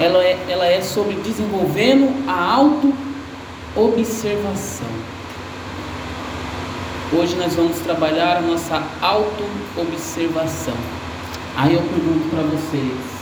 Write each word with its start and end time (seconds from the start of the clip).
ela 0.00 0.24
é, 0.24 0.38
ela 0.48 0.66
é 0.66 0.80
sobre 0.80 1.16
desenvolvendo 1.16 2.26
a 2.28 2.54
auto-observação. 2.54 4.86
Hoje 7.12 7.36
nós 7.36 7.54
vamos 7.54 7.78
trabalhar 7.80 8.36
a 8.36 8.40
nossa 8.40 8.80
auto-observação. 9.00 10.74
Aí 11.56 11.74
eu 11.74 11.82
pergunto 11.82 12.28
para 12.28 12.42
vocês. 12.42 13.18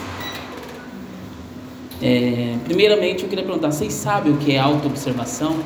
É, 2.03 2.57
primeiramente 2.65 3.23
eu 3.23 3.29
queria 3.29 3.45
perguntar, 3.45 3.71
vocês 3.73 3.95
sabem 3.95 4.33
o 4.33 4.37
que 4.37 4.53
é 4.53 4.59
auto-observação? 4.59 5.57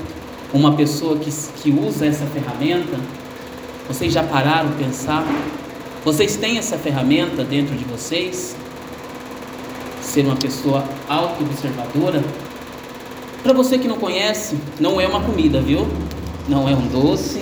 Uma 0.53 0.77
pessoa 0.77 1.17
que, 1.17 1.31
que 1.63 1.71
usa 1.71 2.05
essa 2.07 2.27
ferramenta, 2.27 2.99
vocês 3.89 4.13
já 4.13 4.23
pararam 4.23 4.71
pensar? 4.73 5.25
Vocês 6.05 6.37
têm 6.37 6.59
essa 6.59 6.77
ferramenta 6.79 7.43
dentro 7.43 7.75
de 7.75 7.85
vocês? 7.85 8.55
Ser 10.11 10.27
uma 10.27 10.35
pessoa 10.35 10.83
auto-observadora? 11.09 12.21
Para 13.45 13.53
você 13.53 13.79
que 13.79 13.87
não 13.87 13.97
conhece, 13.97 14.57
não 14.81 15.01
é 15.01 15.07
uma 15.07 15.21
comida, 15.21 15.61
viu? 15.61 15.87
Não 16.49 16.69
é 16.69 16.75
um 16.75 16.85
doce, 16.89 17.41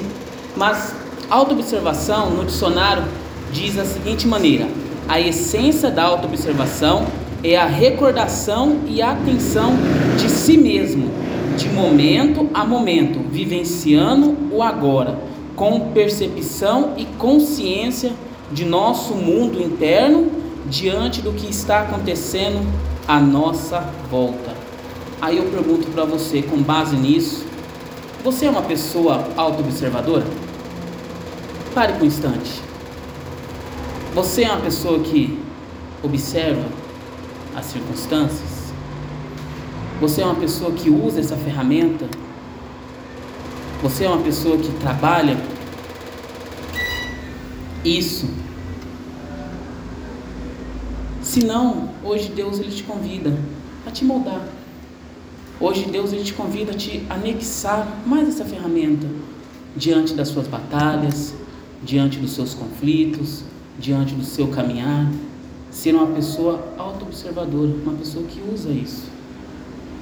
mas 0.54 0.94
auto-observação 1.30 2.28
no 2.28 2.44
dicionário 2.44 3.04
diz 3.50 3.76
da 3.76 3.86
seguinte 3.86 4.28
maneira: 4.28 4.68
a 5.08 5.18
essência 5.18 5.90
da 5.90 6.04
auto-observação 6.04 7.06
é 7.42 7.56
a 7.56 7.64
recordação 7.64 8.80
e 8.86 9.00
atenção 9.00 9.72
de 10.18 10.28
si 10.28 10.58
mesmo, 10.58 11.08
de 11.56 11.70
momento 11.70 12.50
a 12.52 12.66
momento, 12.66 13.18
vivenciando 13.30 14.36
o 14.52 14.62
agora, 14.62 15.18
com 15.56 15.88
percepção 15.94 16.92
e 16.98 17.06
consciência 17.16 18.12
de 18.52 18.66
nosso 18.66 19.14
mundo 19.14 19.58
interno 19.58 20.37
diante 20.68 21.22
do 21.22 21.32
que 21.32 21.48
está 21.48 21.82
acontecendo 21.82 22.66
à 23.06 23.18
nossa 23.18 23.80
volta. 24.10 24.54
Aí 25.20 25.38
eu 25.38 25.44
pergunto 25.44 25.90
para 25.90 26.04
você, 26.04 26.42
com 26.42 26.62
base 26.62 26.96
nisso, 26.96 27.44
você 28.22 28.46
é 28.46 28.50
uma 28.50 28.62
pessoa 28.62 29.28
auto-observadora? 29.36 30.26
Pare 31.74 31.94
por 31.94 32.02
um 32.02 32.06
instante. 32.06 32.60
Você 34.14 34.44
é 34.44 34.48
uma 34.50 34.60
pessoa 34.60 34.98
que 35.00 35.38
observa 36.02 36.66
as 37.56 37.66
circunstâncias? 37.66 38.72
Você 40.00 40.22
é 40.22 40.24
uma 40.24 40.34
pessoa 40.34 40.72
que 40.72 40.90
usa 40.90 41.20
essa 41.20 41.36
ferramenta? 41.36 42.06
Você 43.82 44.04
é 44.04 44.08
uma 44.08 44.22
pessoa 44.22 44.58
que 44.58 44.70
trabalha 44.72 45.36
isso? 47.84 48.28
Se 51.38 51.44
não, 51.44 51.90
hoje 52.02 52.32
Deus 52.34 52.58
ele 52.58 52.72
te 52.72 52.82
convida 52.82 53.32
a 53.86 53.92
te 53.92 54.04
moldar. 54.04 54.42
Hoje 55.60 55.84
Deus 55.84 56.12
ele 56.12 56.24
te 56.24 56.32
convida 56.32 56.72
a 56.72 56.74
te 56.74 57.04
anexar 57.08 57.86
mais 58.04 58.28
essa 58.28 58.44
ferramenta 58.44 59.06
diante 59.76 60.14
das 60.14 60.30
suas 60.30 60.48
batalhas, 60.48 61.32
diante 61.80 62.18
dos 62.18 62.32
seus 62.32 62.54
conflitos, 62.54 63.44
diante 63.78 64.16
do 64.16 64.24
seu 64.24 64.48
caminhar 64.48 65.08
ser 65.70 65.94
uma 65.94 66.08
pessoa 66.08 66.72
auto-observadora, 66.76 67.70
uma 67.84 67.92
pessoa 67.92 68.24
que 68.24 68.42
usa 68.52 68.70
isso. 68.70 69.04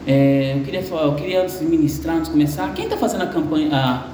É, 0.06 0.54
eu 0.56 0.64
queria 0.64 0.80
eu 0.80 1.14
queria 1.16 1.42
antes 1.42 1.58
de 1.58 1.66
ministrar, 1.66 2.16
antes 2.16 2.28
de 2.28 2.32
começar, 2.32 2.72
quem 2.72 2.86
está 2.86 2.96
fazendo 2.96 3.24
a 3.24 3.26
campanha, 3.26 3.76
a 3.76 4.06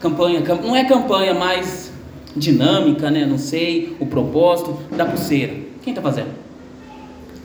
campanha, 0.00 0.40
não 0.40 0.74
é 0.74 0.84
campanha 0.84 1.34
mais 1.34 1.92
dinâmica, 2.34 3.10
né? 3.10 3.26
Não 3.26 3.36
sei, 3.36 3.94
o 4.00 4.06
propósito 4.06 4.78
da 4.96 5.04
pulseira. 5.04 5.52
Quem 5.82 5.90
está 5.92 6.00
fazendo? 6.00 6.41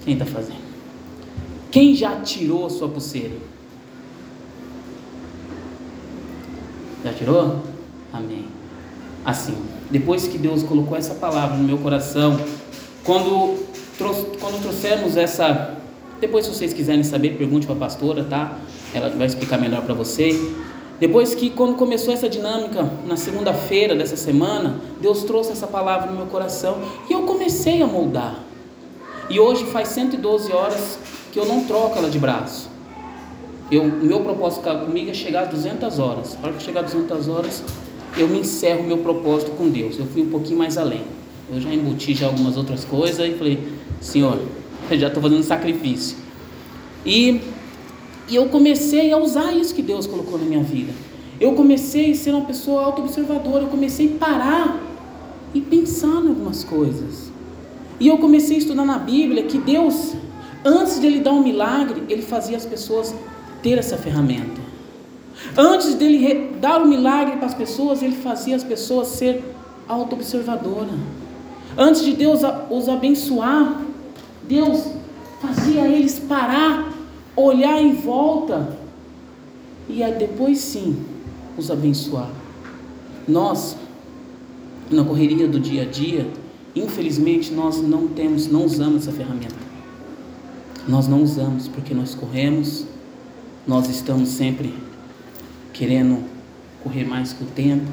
Quem 0.08 0.14
está 0.14 0.26
fazendo? 0.26 0.62
Quem 1.70 1.94
já 1.94 2.22
tirou 2.22 2.66
a 2.66 2.70
sua 2.70 2.88
pulseira? 2.88 3.36
Já 7.04 7.12
tirou? 7.12 7.62
Amém. 8.14 8.46
Assim, 9.26 9.58
depois 9.92 10.26
que 10.26 10.38
Deus 10.38 10.64
colocou 10.64 10.98
essa 10.98 11.14
palavra 11.14 11.58
no 11.58 11.64
meu 11.66 11.78
coração, 11.80 12.40
quando, 13.04 13.62
quando 14.40 14.62
trouxemos 14.62 15.18
essa. 15.18 15.76
Depois, 16.22 16.46
se 16.46 16.56
vocês 16.56 16.72
quiserem 16.72 17.04
saber, 17.04 17.38
pergunte 17.38 17.66
para 17.66 17.76
a 17.76 17.80
pastora, 17.80 18.24
tá? 18.24 18.58
Ela 18.94 19.10
vai 19.10 19.28
explicar 19.28 19.60
melhor 19.60 19.82
para 19.82 19.94
vocês. 19.94 20.40
Depois 21.02 21.36
que, 21.36 21.50
quando 21.50 21.76
começou 21.76 22.14
essa 22.14 22.30
dinâmica, 22.30 22.90
na 23.06 23.18
segunda-feira 23.18 23.94
dessa 23.94 24.16
semana, 24.16 24.80
Deus 25.02 25.26
trouxe 25.26 25.52
essa 25.52 25.68
palavra 25.68 26.10
no 26.10 26.16
meu 26.16 26.28
coração 26.28 26.78
e 27.10 27.12
eu 27.12 27.24
comecei 27.24 27.82
a 27.82 27.88
moldar. 27.88 28.47
E 29.30 29.40
hoje 29.40 29.66
faz 29.66 29.90
112 29.90 30.52
horas 30.54 30.98
que 31.32 31.40
eu 31.40 31.46
não 31.46 31.66
troco 31.66 31.98
ela 31.98 32.10
de 32.10 32.18
braço. 32.18 32.70
Eu, 33.70 33.84
o 33.84 34.06
meu 34.06 34.22
propósito 34.22 34.62
comigo 34.86 35.12
é 35.12 35.14
chegar 35.14 35.44
às 35.44 35.50
200 35.50 36.00
horas. 36.00 36.38
A 36.42 36.46
hora 36.46 36.56
que 36.56 36.64
chegar 36.64 36.86
às 36.86 36.94
200 36.94 37.28
horas, 37.28 37.64
eu 38.18 38.28
me 38.30 38.40
encerro 38.40 38.82
o 38.82 38.88
meu 38.88 39.00
propósito 39.00 39.52
com 39.52 39.70
Deus. 39.70 40.00
Eu 40.00 40.06
fui 40.06 40.22
um 40.22 40.30
pouquinho 40.30 40.58
mais 40.58 40.78
além. 40.78 41.04
Eu 41.52 41.60
já 41.60 41.74
embuti 41.74 42.14
já 42.14 42.28
algumas 42.28 42.56
outras 42.56 42.86
coisas 42.86 43.28
e 43.28 43.34
falei, 43.34 43.68
Senhor, 44.00 44.40
eu 44.90 44.98
já 44.98 45.08
estou 45.08 45.22
fazendo 45.22 45.44
sacrifício. 45.44 46.18
E, 47.06 47.42
e 48.30 48.36
eu 48.36 48.48
comecei 48.48 49.12
a 49.12 49.18
usar 49.18 49.52
isso 49.52 49.76
que 49.76 49.82
Deus 49.82 50.08
colocou 50.08 50.38
na 50.40 50.46
minha 50.46 50.64
vida. 50.64 50.94
Eu 51.40 51.54
comecei 51.54 52.12
a 52.12 52.16
ser 52.16 52.32
uma 52.32 52.46
pessoa 52.46 52.86
auto-observadora, 52.86 53.64
eu 53.64 53.70
comecei 53.70 54.16
a 54.16 54.18
parar 54.18 54.82
e 55.54 55.60
pensar 55.60 56.08
em 56.08 56.30
algumas 56.30 56.64
coisas. 56.64 57.32
E 58.00 58.08
eu 58.08 58.18
comecei 58.18 58.58
a 58.58 58.60
estudar 58.60 58.86
na 58.86 59.00
Bíblia 59.00 59.44
que 59.44 59.58
Deus, 59.58 60.14
antes 60.64 61.00
de 61.00 61.08
Ele 61.08 61.20
dar 61.20 61.32
um 61.32 61.44
milagre, 61.44 62.04
Ele 62.10 62.22
fazia 62.22 62.58
as 62.58 62.66
pessoas 62.66 63.14
ter 63.62 63.78
essa 63.78 63.98
ferramenta. 63.98 64.62
Antes 65.56 65.94
dele 65.96 66.52
dar 66.60 66.82
o 66.82 66.86
um 66.86 66.88
milagre 66.88 67.38
para 67.38 67.48
as 67.48 67.54
pessoas, 67.54 68.02
Ele 68.02 68.16
fazia 68.16 68.56
as 68.56 68.64
pessoas 68.64 69.08
ser 69.10 69.44
auto-observadora. 69.88 70.94
Antes 71.78 72.04
de 72.04 72.14
Deus 72.14 72.42
os 72.70 72.90
abençoar, 72.90 73.82
Deus 74.48 74.84
fazia 75.42 75.88
eles 75.88 76.20
parar, 76.20 76.92
olhar 77.36 77.82
em 77.82 77.94
volta 77.94 78.78
e 79.90 80.04
depois 80.18 80.60
sim 80.60 80.98
os 81.58 81.70
abençoar. 81.70 82.30
Nós, 83.28 83.78
na 84.90 85.04
correria 85.04 85.48
do 85.48 85.60
dia 85.60 85.84
a 85.84 85.86
dia, 85.86 86.28
infelizmente 86.80 87.54
nós 87.54 87.78
não 87.78 88.08
temos, 88.08 88.48
não 88.48 88.66
usamos 88.66 89.08
essa 89.08 89.16
ferramenta. 89.16 89.56
Nós 90.88 91.08
não 91.08 91.22
usamos 91.22 91.68
porque 91.68 91.94
nós 91.94 92.16
corremos, 92.16 92.86
nós 93.66 93.90
estamos 93.90 94.30
sempre 94.30 94.74
querendo 95.74 96.24
correr 96.82 97.04
mais 97.04 97.34
que 97.34 97.44
o 97.44 97.48
tempo, 97.48 97.86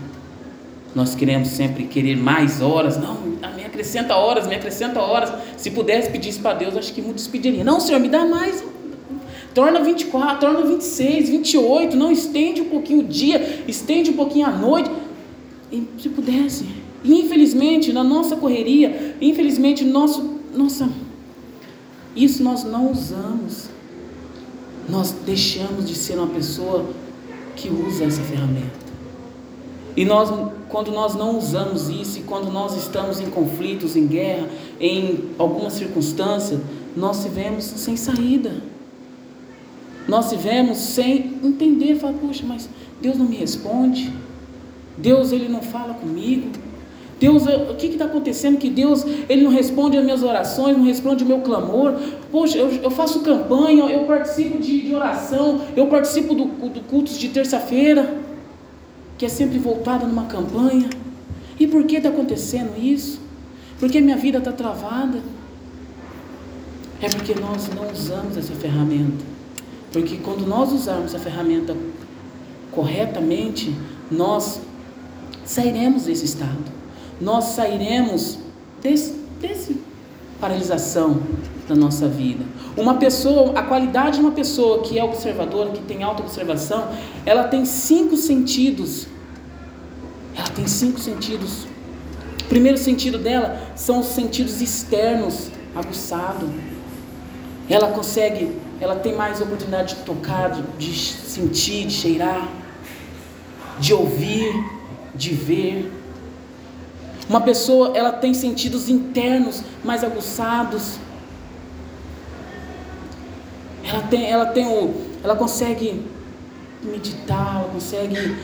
nós 0.94 1.14
queremos 1.14 1.48
sempre 1.48 1.84
querer 1.84 2.16
mais 2.16 2.62
horas. 2.62 2.96
Não, 2.96 3.16
me 3.20 3.64
acrescenta 3.64 4.14
horas, 4.14 4.46
me 4.46 4.54
acrescenta 4.54 5.00
horas. 5.00 5.32
Se 5.56 5.70
pudesse 5.72 6.08
pedir 6.10 6.28
isso 6.30 6.40
para 6.40 6.54
Deus, 6.54 6.76
acho 6.76 6.92
que 6.92 7.02
muitos 7.02 7.26
pediriam. 7.26 7.64
Não, 7.64 7.80
Senhor, 7.80 7.98
me 7.98 8.08
dá 8.08 8.24
mais. 8.24 8.62
Torna 9.52 9.80
24, 9.80 10.38
torna 10.38 10.62
26, 10.62 11.28
28. 11.30 11.96
Não, 11.96 12.12
estende 12.12 12.60
um 12.60 12.68
pouquinho 12.68 13.00
o 13.00 13.04
dia, 13.04 13.62
estende 13.66 14.10
um 14.10 14.14
pouquinho 14.14 14.46
a 14.46 14.50
noite. 14.50 14.90
E, 15.72 15.88
se 15.98 16.08
pudesse. 16.08 16.83
E 17.04 17.20
infelizmente, 17.20 17.92
na 17.92 18.02
nossa 18.02 18.34
correria, 18.34 19.14
infelizmente, 19.20 19.84
nosso, 19.84 20.40
nossa, 20.54 20.88
isso 22.16 22.42
nós 22.42 22.64
não 22.64 22.90
usamos. 22.90 23.68
Nós 24.88 25.14
deixamos 25.24 25.86
de 25.86 25.94
ser 25.94 26.18
uma 26.18 26.28
pessoa 26.28 26.86
que 27.56 27.68
usa 27.68 28.04
essa 28.04 28.22
ferramenta. 28.22 28.84
E 29.96 30.04
nós, 30.04 30.30
quando 30.68 30.90
nós 30.90 31.14
não 31.14 31.38
usamos 31.38 31.88
isso, 31.88 32.18
e 32.18 32.22
quando 32.22 32.50
nós 32.50 32.76
estamos 32.76 33.20
em 33.20 33.30
conflitos, 33.30 33.96
em 33.96 34.06
guerra, 34.06 34.48
em 34.80 35.30
alguma 35.38 35.70
circunstância, 35.70 36.60
nós 36.96 37.18
se 37.18 37.28
vemos 37.28 37.64
sem 37.64 37.96
saída. 37.96 38.62
Nós 40.08 40.26
se 40.26 40.36
vemos 40.36 40.78
sem 40.78 41.38
entender, 41.42 41.96
falar, 41.96 42.14
poxa, 42.14 42.44
mas 42.46 42.68
Deus 43.00 43.16
não 43.16 43.26
me 43.26 43.36
responde. 43.36 44.12
Deus 44.98 45.32
ele 45.32 45.48
não 45.48 45.62
fala 45.62 45.94
comigo. 45.94 46.48
Deus, 47.24 47.44
o 47.46 47.74
que 47.74 47.86
está 47.86 48.04
acontecendo? 48.04 48.58
Que 48.58 48.68
Deus 48.68 49.02
ele 49.30 49.42
não 49.44 49.50
responde 49.50 49.96
às 49.96 50.04
minhas 50.04 50.22
orações, 50.22 50.76
não 50.76 50.84
responde 50.84 51.24
ao 51.24 51.28
meu 51.28 51.40
clamor. 51.40 51.94
Poxa, 52.30 52.58
eu, 52.58 52.68
eu 52.70 52.90
faço 52.90 53.20
campanha, 53.20 53.84
eu 53.84 54.04
participo 54.04 54.58
de, 54.58 54.82
de 54.82 54.94
oração, 54.94 55.62
eu 55.74 55.86
participo 55.86 56.34
do, 56.34 56.44
do 56.44 56.80
cultos 56.82 57.18
de 57.18 57.30
terça-feira 57.30 58.22
que 59.16 59.24
é 59.24 59.28
sempre 59.28 59.58
voltada 59.58 60.04
numa 60.06 60.24
campanha. 60.24 60.90
E 61.58 61.66
por 61.66 61.84
que 61.84 61.96
está 61.96 62.10
acontecendo 62.10 62.76
isso? 62.78 63.20
Porque 63.78 64.02
minha 64.02 64.18
vida 64.18 64.36
está 64.36 64.52
travada. 64.52 65.20
É 67.00 67.08
porque 67.08 67.34
nós 67.34 67.70
não 67.74 67.90
usamos 67.90 68.36
essa 68.36 68.52
ferramenta. 68.52 69.24
Porque 69.90 70.18
quando 70.18 70.46
nós 70.46 70.72
usarmos 70.72 71.14
a 71.14 71.18
ferramenta 71.18 71.74
corretamente, 72.70 73.74
nós 74.10 74.60
sairemos 75.46 76.04
desse 76.04 76.26
estado. 76.26 76.83
Nós 77.20 77.44
sairemos 77.44 78.38
desse, 78.82 79.12
desse 79.40 79.80
paralisação. 80.40 81.20
da 81.68 81.74
nossa 81.74 82.06
vida. 82.06 82.44
Uma 82.76 82.94
pessoa, 82.96 83.58
a 83.58 83.62
qualidade 83.62 84.16
de 84.16 84.20
uma 84.20 84.32
pessoa 84.32 84.82
que 84.82 84.98
é 84.98 85.04
observadora, 85.04 85.70
que 85.70 85.82
tem 85.82 86.02
alta 86.02 86.22
observação, 86.22 86.88
ela 87.24 87.44
tem 87.44 87.64
cinco 87.64 88.16
sentidos. 88.16 89.06
Ela 90.36 90.48
tem 90.48 90.66
cinco 90.66 91.00
sentidos. 91.00 91.64
O 92.42 92.48
primeiro 92.48 92.76
sentido 92.76 93.18
dela 93.18 93.60
são 93.74 94.00
os 94.00 94.06
sentidos 94.08 94.60
externos, 94.60 95.50
aguçado. 95.74 96.50
Ela 97.68 97.88
consegue, 97.88 98.52
ela 98.80 98.96
tem 98.96 99.14
mais 99.14 99.40
oportunidade 99.40 99.94
de 99.94 100.02
tocar, 100.02 100.50
de 100.76 100.94
sentir, 100.94 101.86
de 101.86 101.94
cheirar, 101.94 102.48
de 103.78 103.94
ouvir, 103.94 104.52
de 105.14 105.30
ver. 105.30 105.90
Uma 107.28 107.40
pessoa, 107.40 107.92
ela 107.96 108.12
tem 108.12 108.34
sentidos 108.34 108.88
internos 108.88 109.62
mais 109.82 110.04
aguçados. 110.04 110.98
Ela 113.82 114.02
tem, 114.02 114.30
ela 114.30 114.46
tem 114.46 114.66
o, 114.66 114.94
ela 115.22 115.34
consegue 115.34 116.02
meditar, 116.82 117.60
ela 117.60 117.70
consegue, 117.72 118.36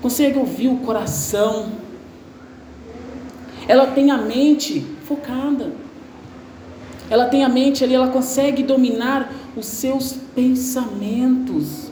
consegue 0.00 0.38
ouvir 0.38 0.68
o 0.68 0.76
coração. 0.78 1.72
Ela 3.66 3.88
tem 3.88 4.10
a 4.10 4.18
mente 4.18 4.86
focada. 5.04 5.72
Ela 7.10 7.26
tem 7.26 7.42
a 7.42 7.48
mente 7.48 7.82
ali, 7.82 7.94
ela 7.94 8.08
consegue 8.08 8.62
dominar 8.62 9.32
os 9.56 9.66
seus 9.66 10.14
pensamentos. 10.34 11.90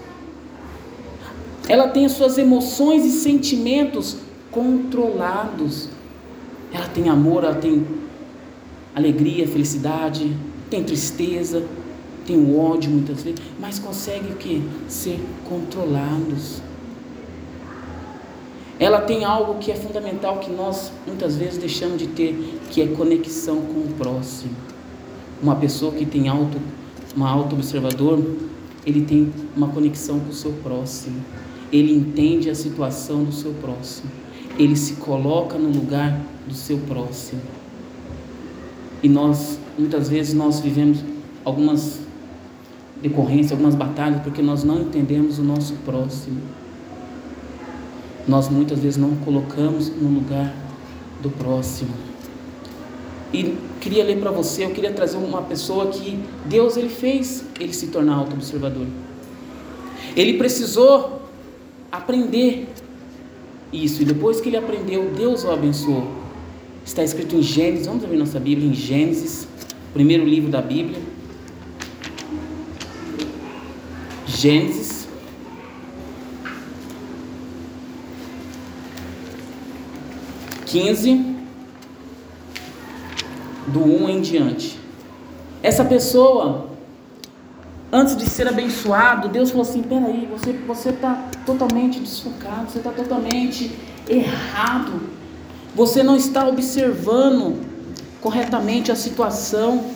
Ela 1.68 1.88
tem 1.88 2.06
as 2.06 2.12
suas 2.12 2.38
emoções 2.38 3.04
e 3.04 3.10
sentimentos 3.10 4.16
controlados. 4.50 5.95
Ela 6.76 6.88
tem 6.88 7.08
amor, 7.08 7.42
ela 7.42 7.54
tem 7.54 7.86
alegria, 8.94 9.48
felicidade, 9.48 10.36
tem 10.68 10.84
tristeza, 10.84 11.64
tem 12.26 12.36
o 12.36 12.60
ódio 12.60 12.90
muitas 12.90 13.22
vezes, 13.22 13.40
mas 13.58 13.78
consegue 13.78 14.30
o 14.32 14.36
que? 14.36 14.62
Ser 14.86 15.18
controlados. 15.48 16.60
Ela 18.78 19.00
tem 19.00 19.24
algo 19.24 19.54
que 19.58 19.72
é 19.72 19.74
fundamental 19.74 20.38
que 20.38 20.50
nós 20.50 20.92
muitas 21.06 21.34
vezes 21.34 21.56
deixamos 21.56 21.96
de 21.96 22.08
ter, 22.08 22.60
que 22.70 22.82
é 22.82 22.86
conexão 22.88 23.56
com 23.56 23.80
o 23.80 23.94
próximo. 23.96 24.52
Uma 25.42 25.56
pessoa 25.56 25.92
que 25.92 26.04
tem 26.04 26.28
auto, 26.28 26.60
uma 27.16 27.30
auto 27.30 27.54
observador, 27.54 28.22
ele 28.84 29.00
tem 29.00 29.32
uma 29.56 29.68
conexão 29.68 30.20
com 30.20 30.28
o 30.28 30.34
seu 30.34 30.52
próximo. 30.62 31.24
Ele 31.72 31.94
entende 31.94 32.50
a 32.50 32.54
situação 32.54 33.24
do 33.24 33.32
seu 33.32 33.54
próximo. 33.54 34.10
Ele 34.58 34.76
se 34.76 34.96
coloca 34.96 35.56
no 35.56 35.70
lugar 35.70 36.20
do 36.46 36.54
seu 36.54 36.78
próximo. 36.78 37.42
E 39.02 39.08
nós, 39.08 39.58
muitas 39.78 40.08
vezes, 40.08 40.34
nós 40.34 40.60
vivemos 40.60 40.98
algumas 41.44 42.00
decorrência, 43.00 43.54
algumas 43.54 43.74
batalhas, 43.74 44.22
porque 44.22 44.42
nós 44.42 44.64
não 44.64 44.80
entendemos 44.80 45.38
o 45.38 45.42
nosso 45.42 45.74
próximo. 45.84 46.40
Nós 48.26 48.48
muitas 48.48 48.78
vezes 48.78 48.96
não 48.96 49.14
colocamos 49.16 49.88
no 49.88 50.08
lugar 50.08 50.54
do 51.22 51.30
próximo. 51.30 51.90
E 53.32 53.56
queria 53.80 54.04
ler 54.04 54.18
para 54.18 54.30
você, 54.30 54.64
eu 54.64 54.70
queria 54.70 54.92
trazer 54.92 55.16
uma 55.18 55.42
pessoa 55.42 55.88
que 55.88 56.18
Deus 56.46 56.76
ele 56.76 56.88
fez 56.88 57.44
ele 57.60 57.72
se 57.72 57.88
tornar 57.88 58.16
auto-observador. 58.16 58.86
Ele 60.16 60.38
precisou 60.38 61.22
aprender 61.92 62.68
isso, 63.72 64.02
e 64.02 64.04
depois 64.04 64.40
que 64.40 64.48
ele 64.48 64.56
aprendeu, 64.56 65.10
Deus 65.14 65.44
o 65.44 65.50
abençoou. 65.50 66.15
Está 66.86 67.02
escrito 67.02 67.34
em 67.34 67.42
Gênesis, 67.42 67.86
vamos 67.88 68.04
abrir 68.04 68.16
nossa 68.16 68.38
Bíblia 68.38 68.68
em 68.68 68.72
Gênesis, 68.72 69.48
primeiro 69.92 70.24
livro 70.24 70.48
da 70.48 70.62
Bíblia. 70.62 71.02
Gênesis. 74.24 75.08
Quinze, 80.64 81.36
do 83.66 83.80
um 83.80 84.08
em 84.08 84.20
diante. 84.20 84.78
Essa 85.62 85.84
pessoa, 85.84 86.70
antes 87.90 88.16
de 88.16 88.30
ser 88.30 88.46
abençoado, 88.46 89.28
Deus 89.28 89.50
falou 89.50 89.66
assim: 89.66 89.82
peraí, 89.82 90.28
você 90.30 90.52
você 90.52 90.90
está 90.90 91.30
totalmente 91.44 91.98
desfocado, 91.98 92.70
você 92.70 92.78
está 92.78 92.92
totalmente 92.92 93.72
errado, 94.08 95.15
você 95.76 96.02
não 96.02 96.16
está 96.16 96.48
observando 96.48 97.60
corretamente 98.22 98.90
a 98.90 98.96
situação. 98.96 99.90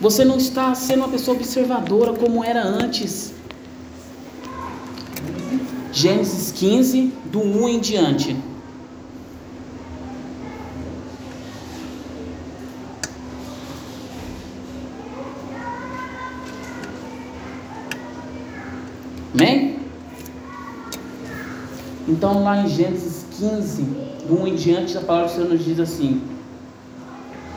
Você 0.00 0.24
não 0.24 0.36
está 0.36 0.74
sendo 0.74 0.98
uma 0.98 1.08
pessoa 1.08 1.36
observadora 1.36 2.12
como 2.12 2.42
era 2.42 2.60
antes. 2.60 3.32
Gênesis 5.92 6.50
15, 6.50 7.12
do 7.26 7.40
1 7.40 7.68
em 7.68 7.78
diante. 7.78 8.36
Amém? 19.32 19.78
Então, 22.08 22.42
lá 22.42 22.62
em 22.62 22.68
Gênesis 22.68 23.24
15, 23.38 24.13
do 24.26 24.42
1 24.42 24.46
em 24.46 24.54
diante, 24.54 24.96
a 24.96 25.00
palavra 25.00 25.28
do 25.28 25.34
Senhor 25.34 25.48
nos 25.50 25.64
diz 25.64 25.78
assim: 25.80 26.20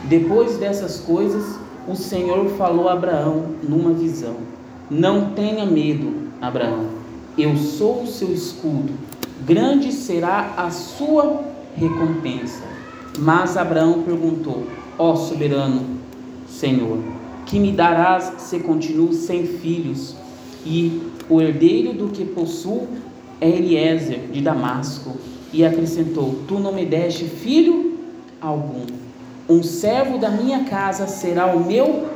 Depois 0.04 0.56
dessas 0.58 1.00
coisas, 1.00 1.58
o 1.88 1.96
Senhor 1.96 2.48
falou 2.50 2.88
a 2.88 2.92
Abraão 2.92 3.46
numa 3.62 3.92
visão: 3.92 4.36
Não 4.90 5.30
tenha 5.30 5.64
medo, 5.64 6.28
Abraão, 6.40 6.86
eu 7.36 7.56
sou 7.56 8.02
o 8.02 8.06
seu 8.06 8.32
escudo, 8.32 8.92
grande 9.46 9.92
será 9.92 10.54
a 10.56 10.70
sua 10.70 11.42
recompensa. 11.76 12.62
Mas 13.18 13.56
Abraão 13.56 14.02
perguntou: 14.02 14.66
Ó 14.98 15.16
soberano 15.16 15.98
Senhor, 16.48 16.98
que 17.46 17.58
me 17.58 17.72
darás 17.72 18.34
se 18.38 18.60
continuo 18.60 19.12
sem 19.12 19.46
filhos? 19.46 20.14
E 20.66 21.00
o 21.28 21.40
herdeiro 21.40 21.92
do 21.92 22.08
que 22.08 22.24
possuo 22.24 22.88
é 23.40 23.48
Eliezer 23.48 24.28
de 24.30 24.40
Damasco. 24.40 25.16
E 25.52 25.64
acrescentou: 25.64 26.40
Tu 26.46 26.58
não 26.58 26.72
me 26.72 26.84
deste 26.84 27.24
filho 27.24 27.98
algum 28.40 28.86
um 29.48 29.62
servo 29.62 30.18
da 30.18 30.30
minha 30.30 30.64
casa 30.64 31.06
será 31.06 31.46
o 31.46 31.64
meu 31.64 32.06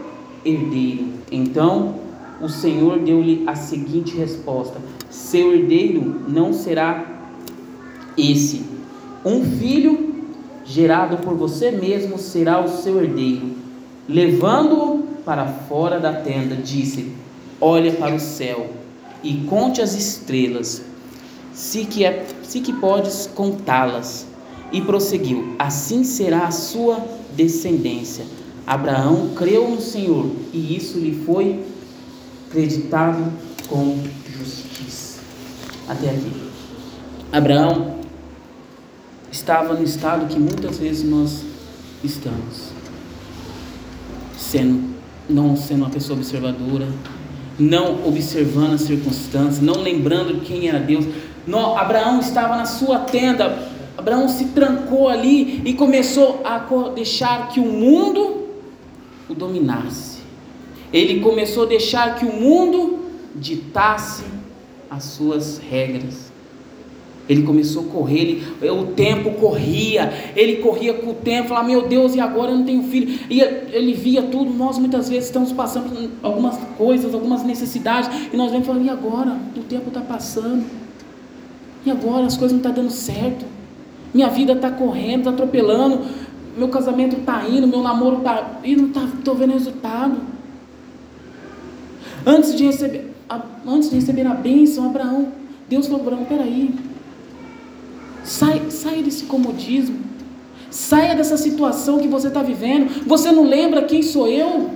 herdeiro. 0.44 1.06
Então 1.30 1.94
o 2.40 2.48
Senhor 2.48 2.98
deu-lhe 2.98 3.44
a 3.46 3.54
seguinte 3.54 4.14
resposta: 4.14 4.78
Seu 5.08 5.54
herdeiro 5.54 6.22
não 6.28 6.52
será 6.52 7.06
esse. 8.18 8.66
Um 9.24 9.42
filho 9.58 10.12
gerado 10.64 11.18
por 11.18 11.34
você 11.34 11.70
mesmo 11.70 12.18
será 12.18 12.62
o 12.62 12.68
seu 12.68 13.02
herdeiro. 13.02 13.52
Levando-o 14.06 15.02
para 15.24 15.46
fora 15.46 15.98
da 15.98 16.12
tenda, 16.12 16.54
disse: 16.54 17.12
Olha 17.58 17.92
para 17.92 18.14
o 18.14 18.20
céu 18.20 18.68
e 19.22 19.36
conte 19.48 19.80
as 19.80 19.94
estrelas, 19.94 20.82
se 21.54 21.86
que, 21.86 22.04
é, 22.04 22.26
se 22.52 22.60
que 22.60 22.74
podes 22.74 23.30
contá-las. 23.34 24.26
E 24.70 24.82
prosseguiu: 24.82 25.56
Assim 25.58 26.04
será 26.04 26.46
a 26.46 26.50
sua 26.50 27.02
descendência. 27.34 28.26
Abraão 28.66 29.30
creu 29.34 29.70
no 29.70 29.80
Senhor 29.80 30.30
e 30.52 30.76
isso 30.76 30.98
lhe 30.98 31.24
foi 31.24 31.64
creditado 32.50 33.32
com 33.68 33.98
justiça. 34.38 35.20
Até 35.88 36.10
aqui. 36.10 36.30
Abraão 37.32 37.96
estava 39.30 39.72
no 39.72 39.82
estado 39.82 40.26
que 40.26 40.38
muitas 40.38 40.78
vezes 40.78 41.08
nós 41.08 41.42
estamos, 42.04 42.68
sendo 44.36 44.92
não 45.28 45.56
sendo 45.56 45.84
uma 45.84 45.90
pessoa 45.90 46.18
observadora, 46.18 46.86
não 47.58 48.06
observando 48.06 48.74
as 48.74 48.82
circunstâncias, 48.82 49.60
não 49.60 49.80
lembrando 49.80 50.42
quem 50.42 50.68
era 50.68 50.78
Deus. 50.78 51.06
Não, 51.46 51.76
Abraão 51.76 52.20
estava 52.20 52.56
na 52.56 52.66
sua 52.66 53.00
tenda, 53.00 53.70
Abraão 53.96 54.28
se 54.28 54.46
trancou 54.46 55.08
ali 55.08 55.62
e 55.64 55.74
começou 55.74 56.40
a 56.44 56.58
deixar 56.94 57.48
que 57.48 57.60
o 57.60 57.64
mundo 57.64 58.42
o 59.28 59.34
dominasse. 59.34 60.20
Ele 60.92 61.20
começou 61.20 61.64
a 61.64 61.66
deixar 61.66 62.16
que 62.16 62.24
o 62.24 62.32
mundo 62.32 63.00
ditasse 63.34 64.24
as 64.90 65.04
suas 65.04 65.58
regras. 65.58 66.30
Ele 67.28 67.44
começou 67.44 67.84
a 67.84 67.86
correr, 67.86 68.42
ele, 68.60 68.70
o 68.70 68.88
tempo 68.88 69.30
corria, 69.34 70.12
ele 70.34 70.56
corria 70.56 70.92
com 70.92 71.12
o 71.12 71.14
tempo, 71.14 71.48
falava, 71.48 71.68
meu 71.68 71.86
Deus, 71.88 72.14
e 72.14 72.20
agora 72.20 72.50
eu 72.50 72.58
não 72.58 72.64
tenho 72.64 72.82
filho. 72.82 73.18
E 73.30 73.40
ele 73.40 73.94
via 73.94 74.22
tudo, 74.22 74.52
nós 74.52 74.76
muitas 74.76 75.08
vezes 75.08 75.26
estamos 75.26 75.52
passando 75.52 76.10
algumas 76.22 76.58
coisas, 76.76 77.14
algumas 77.14 77.44
necessidades, 77.44 78.10
e 78.32 78.36
nós 78.36 78.50
vemos 78.50 78.66
falamos, 78.66 78.86
e 78.86 78.90
agora? 78.90 79.38
O 79.56 79.60
tempo 79.60 79.88
está 79.88 80.00
passando. 80.00 80.64
E 81.84 81.90
agora 81.90 82.26
as 82.26 82.36
coisas 82.36 82.52
não 82.52 82.58
estão 82.58 82.72
dando 82.72 82.90
certo 82.90 83.44
minha 84.12 84.28
vida 84.28 84.52
está 84.52 84.70
correndo, 84.70 85.20
está 85.20 85.30
atropelando. 85.30 86.00
meu 86.56 86.68
casamento 86.68 87.16
está 87.16 87.48
indo, 87.48 87.66
meu 87.66 87.82
namoro 87.82 88.18
está 88.18 88.60
indo, 88.62 88.82
não 88.82 88.88
estou 88.88 89.34
tá, 89.34 89.40
vendo 89.40 89.52
resultado. 89.52 90.20
Antes 92.26 92.54
de 92.54 92.64
receber, 92.64 93.10
antes 93.66 93.88
de 93.88 93.96
receber 93.96 94.26
a 94.26 94.34
bênção, 94.34 94.86
Abraão, 94.86 95.28
Deus 95.68 95.86
falou 95.86 96.02
Abraão, 96.02 96.24
peraí, 96.26 96.74
sai, 98.22 98.70
sai 98.70 99.02
desse 99.02 99.24
comodismo, 99.24 99.98
saia 100.70 101.16
dessa 101.16 101.38
situação 101.38 101.98
que 101.98 102.06
você 102.06 102.28
está 102.28 102.42
vivendo, 102.42 103.06
você 103.06 103.32
não 103.32 103.44
lembra 103.44 103.82
quem 103.84 104.02
sou 104.02 104.28
eu? 104.28 104.70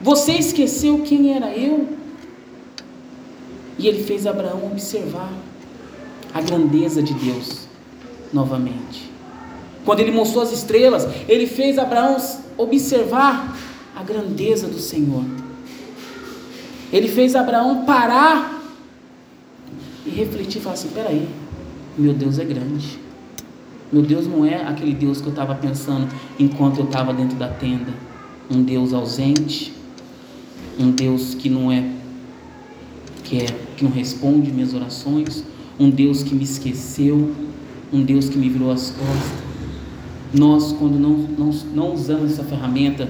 Você 0.00 0.32
esqueceu 0.32 1.02
quem 1.02 1.34
era 1.36 1.54
eu? 1.54 1.86
E 3.78 3.86
ele 3.86 4.02
fez 4.02 4.26
Abraão 4.26 4.64
observar 4.64 5.30
a 6.32 6.40
grandeza 6.40 7.02
de 7.02 7.14
Deus 7.14 7.66
novamente. 8.32 9.10
Quando 9.84 10.00
ele 10.00 10.12
mostrou 10.12 10.42
as 10.42 10.52
estrelas, 10.52 11.06
ele 11.28 11.46
fez 11.46 11.78
Abraão 11.78 12.16
observar 12.56 13.56
a 13.96 14.02
grandeza 14.02 14.68
do 14.68 14.78
Senhor. 14.78 15.24
Ele 16.92 17.08
fez 17.08 17.34
Abraão 17.34 17.84
parar 17.84 18.62
e 20.06 20.10
refletir 20.10 20.60
e 20.60 20.62
falar 20.62 20.74
assim: 20.74 20.88
peraí, 20.88 21.28
meu 21.96 22.14
Deus 22.14 22.38
é 22.38 22.44
grande. 22.44 23.00
Meu 23.92 24.02
Deus 24.02 24.26
não 24.26 24.44
é 24.44 24.62
aquele 24.62 24.94
Deus 24.94 25.20
que 25.20 25.26
eu 25.26 25.32
estava 25.32 25.54
pensando 25.54 26.08
enquanto 26.38 26.78
eu 26.78 26.84
estava 26.84 27.12
dentro 27.12 27.36
da 27.36 27.48
tenda. 27.48 27.92
Um 28.50 28.62
Deus 28.62 28.92
ausente, 28.92 29.72
um 30.78 30.90
Deus 30.90 31.34
que 31.34 31.50
não 31.50 31.70
é 31.70 31.90
que, 33.24 33.38
é, 33.38 33.46
que 33.76 33.84
não 33.84 33.90
responde 33.90 34.50
minhas 34.50 34.74
orações, 34.74 35.44
um 35.78 35.90
Deus 35.90 36.22
que 36.22 36.34
me 36.34 36.44
esqueceu, 36.44 37.32
um 37.92 38.02
Deus 38.02 38.28
que 38.28 38.38
me 38.38 38.48
virou 38.48 38.70
as 38.70 38.90
costas. 38.90 39.42
Nós, 40.32 40.72
quando 40.72 40.98
não, 40.98 41.10
não, 41.10 41.50
não 41.74 41.94
usamos 41.94 42.32
essa 42.32 42.44
ferramenta, 42.44 43.08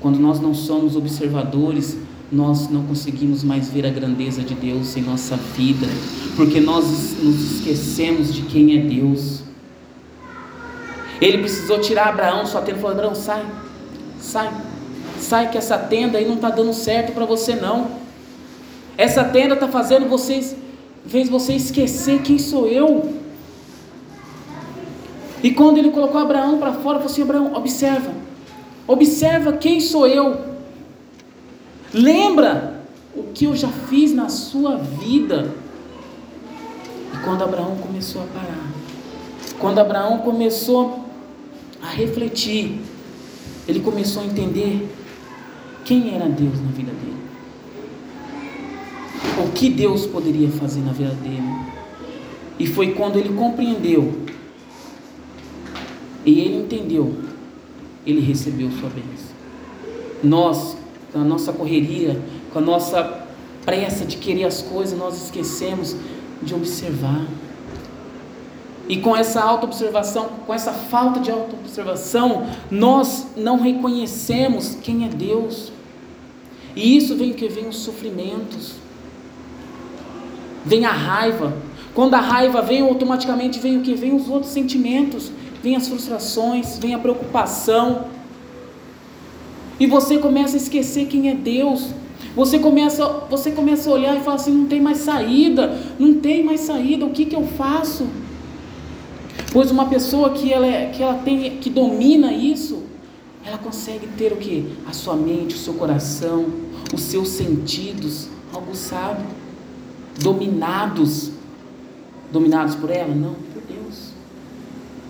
quando 0.00 0.18
nós 0.18 0.40
não 0.40 0.54
somos 0.54 0.96
observadores, 0.96 1.96
nós 2.30 2.70
não 2.70 2.84
conseguimos 2.84 3.44
mais 3.44 3.68
ver 3.68 3.84
a 3.84 3.90
grandeza 3.90 4.42
de 4.42 4.54
Deus 4.54 4.96
em 4.96 5.02
nossa 5.02 5.36
vida, 5.36 5.86
porque 6.34 6.60
nós 6.60 6.84
nos 7.22 7.56
esquecemos 7.56 8.32
de 8.32 8.42
quem 8.42 8.78
é 8.78 8.82
Deus. 8.82 9.42
Ele 11.20 11.38
precisou 11.38 11.78
tirar 11.78 12.08
Abraão, 12.08 12.46
sua 12.46 12.62
tenda, 12.62 12.78
falou: 12.78 12.92
Abraão, 12.92 13.14
sai, 13.14 13.44
sai, 14.18 14.50
sai, 15.18 15.50
que 15.50 15.58
essa 15.58 15.76
tenda 15.76 16.18
aí 16.18 16.26
não 16.26 16.36
está 16.36 16.48
dando 16.48 16.72
certo 16.72 17.12
para 17.12 17.26
você, 17.26 17.54
não. 17.54 18.02
Essa 18.96 19.22
tenda 19.24 19.54
está 19.54 19.68
fazendo 19.68 20.08
vocês, 20.08 20.56
fez 21.06 21.28
você 21.28 21.54
esquecer 21.54 22.22
quem 22.22 22.38
sou 22.38 22.66
eu. 22.66 23.14
E 25.42 25.50
quando 25.50 25.78
ele 25.78 25.90
colocou 25.90 26.20
Abraão 26.20 26.58
para 26.58 26.72
fora, 26.72 26.98
falou 26.98 27.06
assim: 27.06 27.22
Abraão, 27.22 27.54
observa, 27.54 28.12
observa 28.86 29.52
quem 29.54 29.80
sou 29.80 30.06
eu. 30.06 30.52
Lembra 31.92 32.80
o 33.14 33.24
que 33.24 33.44
eu 33.44 33.54
já 33.54 33.68
fiz 33.68 34.12
na 34.12 34.28
sua 34.28 34.76
vida. 34.76 35.52
E 37.12 37.18
quando 37.24 37.42
Abraão 37.42 37.76
começou 37.76 38.22
a 38.22 38.26
parar, 38.26 38.70
quando 39.58 39.78
Abraão 39.78 40.18
começou 40.18 41.04
a 41.82 41.88
refletir, 41.88 42.80
ele 43.66 43.80
começou 43.80 44.22
a 44.22 44.26
entender 44.26 44.88
quem 45.84 46.14
era 46.14 46.28
Deus 46.28 46.60
na 46.60 46.70
vida 46.70 46.92
dele. 46.92 47.21
Que 49.54 49.70
Deus 49.70 50.06
poderia 50.06 50.48
fazer 50.48 50.80
na 50.80 50.92
vida 50.92 51.14
dele. 51.14 51.42
E 52.58 52.66
foi 52.66 52.92
quando 52.92 53.18
ele 53.18 53.30
compreendeu 53.34 54.22
e 56.24 56.40
ele 56.40 56.58
entendeu, 56.58 57.14
ele 58.06 58.20
recebeu 58.20 58.70
sua 58.70 58.88
bênção. 58.88 59.32
Nós, 60.22 60.76
com 61.12 61.20
a 61.20 61.24
nossa 61.24 61.52
correria, 61.52 62.20
com 62.52 62.58
a 62.60 62.62
nossa 62.62 63.26
pressa 63.64 64.04
de 64.04 64.16
querer 64.16 64.44
as 64.44 64.62
coisas, 64.62 64.96
nós 64.96 65.24
esquecemos 65.24 65.96
de 66.42 66.54
observar. 66.54 67.26
E 68.88 68.98
com 68.98 69.16
essa 69.16 69.40
auto-observação, 69.40 70.28
com 70.46 70.52
essa 70.52 70.72
falta 70.72 71.20
de 71.20 71.30
auto-observação, 71.30 72.46
nós 72.70 73.28
não 73.36 73.60
reconhecemos 73.60 74.76
quem 74.82 75.04
é 75.04 75.08
Deus. 75.08 75.72
E 76.74 76.96
isso 76.96 77.16
vem 77.16 77.32
que 77.32 77.48
vem 77.48 77.68
os 77.68 77.76
sofrimentos, 77.76 78.74
vem 80.64 80.84
a 80.84 80.92
raiva. 80.92 81.56
Quando 81.94 82.14
a 82.14 82.20
raiva 82.20 82.62
vem, 82.62 82.80
automaticamente 82.80 83.58
vem 83.58 83.78
o 83.78 83.82
que? 83.82 83.94
Vem 83.94 84.14
os 84.14 84.28
outros 84.28 84.52
sentimentos 84.52 85.30
vem 85.62 85.76
as 85.76 85.86
frustrações, 85.86 86.76
vem 86.78 86.94
a 86.94 86.98
preocupação. 86.98 88.06
E 89.78 89.86
você 89.86 90.18
começa 90.18 90.56
a 90.56 90.58
esquecer 90.58 91.06
quem 91.06 91.30
é 91.30 91.34
Deus. 91.34 91.90
Você 92.34 92.58
começa, 92.58 93.06
você 93.30 93.52
começa 93.52 93.88
a 93.88 93.92
olhar 93.92 94.16
e 94.16 94.20
fala 94.20 94.36
assim: 94.36 94.52
não 94.52 94.66
tem 94.66 94.80
mais 94.80 94.98
saída, 94.98 95.78
não 95.98 96.14
tem 96.14 96.42
mais 96.42 96.60
saída, 96.60 97.06
o 97.06 97.10
que, 97.10 97.26
que 97.26 97.36
eu 97.36 97.46
faço? 97.46 98.06
Pois 99.52 99.70
uma 99.70 99.86
pessoa 99.86 100.30
que 100.30 100.52
ela, 100.52 100.66
é, 100.66 100.86
que 100.86 101.02
ela 101.02 101.14
tem, 101.14 101.58
que 101.58 101.70
domina 101.70 102.32
isso, 102.32 102.82
ela 103.44 103.58
consegue 103.58 104.06
ter 104.18 104.32
o 104.32 104.36
que? 104.36 104.66
A 104.88 104.92
sua 104.92 105.14
mente, 105.14 105.54
o 105.54 105.58
seu 105.58 105.74
coração, 105.74 106.46
os 106.92 107.02
seus 107.02 107.28
sentidos, 107.28 108.28
algo 108.52 108.74
sabe, 108.74 109.22
dominados. 110.20 111.32
Dominados 112.30 112.74
por 112.74 112.90
ela? 112.90 113.14
Não. 113.14 113.52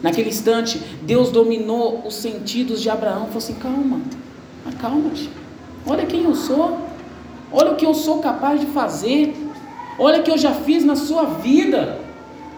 Naquele 0.02 0.30
instante, 0.30 0.80
Deus 1.02 1.30
dominou 1.30 2.02
os 2.04 2.14
sentidos 2.14 2.82
de 2.82 2.90
Abraão. 2.90 3.26
Falou 3.26 3.38
assim: 3.38 3.54
calma, 3.54 4.00
acalma-te. 4.66 5.30
Olha 5.86 6.04
quem 6.04 6.24
eu 6.24 6.34
sou. 6.34 6.76
Olha 7.52 7.72
o 7.72 7.76
que 7.76 7.86
eu 7.86 7.94
sou 7.94 8.18
capaz 8.18 8.60
de 8.60 8.66
fazer. 8.66 9.34
Olha 9.98 10.20
o 10.20 10.22
que 10.22 10.30
eu 10.30 10.38
já 10.38 10.52
fiz 10.52 10.84
na 10.84 10.96
sua 10.96 11.24
vida. 11.24 12.00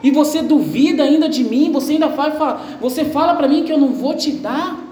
E 0.03 0.11
você 0.11 0.43
duvida 0.43 1.03
ainda 1.03 1.29
de 1.29 1.45
mim. 1.45 1.71
Você 1.73 1.93
ainda 1.93 2.11
fala, 2.11 2.63
você 2.81 3.05
fala 3.05 3.35
para 3.35 3.47
mim 3.47 3.65
que 3.65 3.73
eu 3.73 3.79
não 3.79 3.93
vou 3.93 4.15
te 4.15 4.33
dar. 4.33 4.83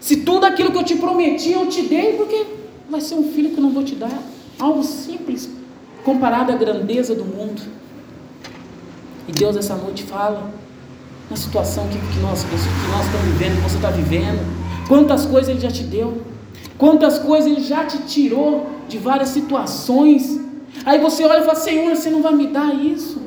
Se 0.00 0.18
tudo 0.18 0.44
aquilo 0.44 0.70
que 0.70 0.78
eu 0.78 0.84
te 0.84 0.96
prometi 0.96 1.52
eu 1.52 1.66
te 1.66 1.82
dei, 1.82 2.14
porque 2.14 2.44
vai 2.90 3.00
ser 3.00 3.14
um 3.14 3.32
filho 3.32 3.50
que 3.50 3.58
eu 3.58 3.62
não 3.62 3.70
vou 3.70 3.82
te 3.82 3.94
dar. 3.94 4.22
Algo 4.58 4.82
simples 4.82 5.57
comparado 6.08 6.50
à 6.50 6.56
grandeza 6.56 7.14
do 7.14 7.24
mundo. 7.24 7.60
E 9.28 9.32
Deus 9.32 9.56
essa 9.56 9.74
noite 9.74 10.04
fala 10.04 10.50
na 11.30 11.36
situação 11.36 11.86
que, 11.88 11.98
que, 11.98 12.20
nós, 12.20 12.42
que 12.44 12.50
nós 12.90 13.04
estamos 13.04 13.26
vivendo, 13.26 13.56
que 13.56 13.62
você 13.68 13.76
está 13.76 13.90
vivendo. 13.90 14.40
Quantas 14.88 15.26
coisas 15.26 15.50
Ele 15.50 15.60
já 15.60 15.70
te 15.70 15.82
deu, 15.82 16.22
quantas 16.78 17.18
coisas 17.18 17.52
Ele 17.52 17.60
já 17.60 17.84
te 17.84 17.98
tirou 17.98 18.70
de 18.88 18.96
várias 18.96 19.28
situações. 19.28 20.40
Aí 20.86 20.98
você 20.98 21.24
olha 21.24 21.40
e 21.40 21.44
fala: 21.44 21.56
Senhor, 21.56 21.94
você 21.94 22.08
não 22.08 22.22
vai 22.22 22.34
me 22.34 22.46
dar 22.46 22.74
isso. 22.74 23.20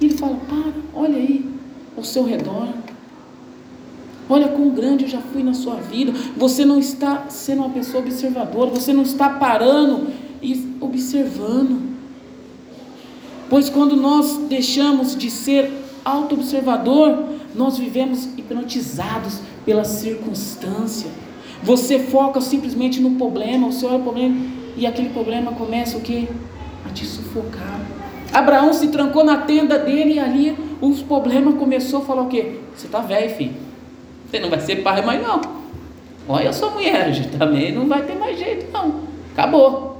E 0.00 0.06
Ele 0.06 0.18
fala: 0.18 0.36
Para, 0.48 0.72
olha 0.92 1.16
aí 1.16 1.48
ao 1.96 2.02
seu 2.02 2.24
redor. 2.24 2.66
Olha 4.28 4.48
quão 4.48 4.70
grande 4.70 5.04
eu 5.04 5.10
já 5.10 5.20
fui 5.20 5.44
na 5.44 5.54
sua 5.54 5.76
vida. 5.76 6.12
Você 6.36 6.64
não 6.64 6.80
está 6.80 7.26
sendo 7.28 7.60
uma 7.60 7.70
pessoa 7.70 8.02
observadora, 8.02 8.70
você 8.70 8.92
não 8.92 9.02
está 9.02 9.28
parando 9.28 10.08
e 10.42 10.76
observando. 10.80 11.91
Pois 13.52 13.68
quando 13.68 13.94
nós 13.94 14.38
deixamos 14.48 15.14
de 15.14 15.30
ser 15.30 15.70
auto-observador, 16.02 17.22
nós 17.54 17.76
vivemos 17.76 18.24
hipnotizados 18.38 19.40
pela 19.66 19.84
circunstância. 19.84 21.10
Você 21.62 21.98
foca 21.98 22.40
simplesmente 22.40 22.98
no 22.98 23.10
problema, 23.16 23.70
você 23.70 23.84
olha 23.84 23.98
o 23.98 24.02
problema 24.02 24.34
e 24.74 24.86
aquele 24.86 25.10
problema 25.10 25.52
começa 25.52 25.98
o 25.98 26.00
que? 26.00 26.30
A 26.86 26.94
te 26.94 27.04
sufocar. 27.04 27.78
Abraão 28.32 28.72
se 28.72 28.88
trancou 28.88 29.22
na 29.22 29.42
tenda 29.42 29.78
dele 29.78 30.14
e 30.14 30.18
ali 30.18 30.56
os 30.80 31.02
problemas 31.02 31.56
começou 31.56 32.00
a 32.00 32.04
falar 32.06 32.22
o 32.22 32.28
quê? 32.28 32.58
Você 32.74 32.86
está 32.86 33.00
velho, 33.00 33.36
filho. 33.36 33.54
Você 34.30 34.40
não 34.40 34.48
vai 34.48 34.60
ser 34.60 34.76
pai 34.76 35.04
mais 35.04 35.22
não. 35.22 35.42
Olha 36.26 36.48
a 36.48 36.52
sua 36.54 36.70
mulher, 36.70 37.12
também 37.38 37.70
não 37.70 37.86
vai 37.86 38.00
ter 38.00 38.14
mais 38.14 38.38
jeito 38.38 38.72
não. 38.72 39.00
Acabou. 39.34 39.91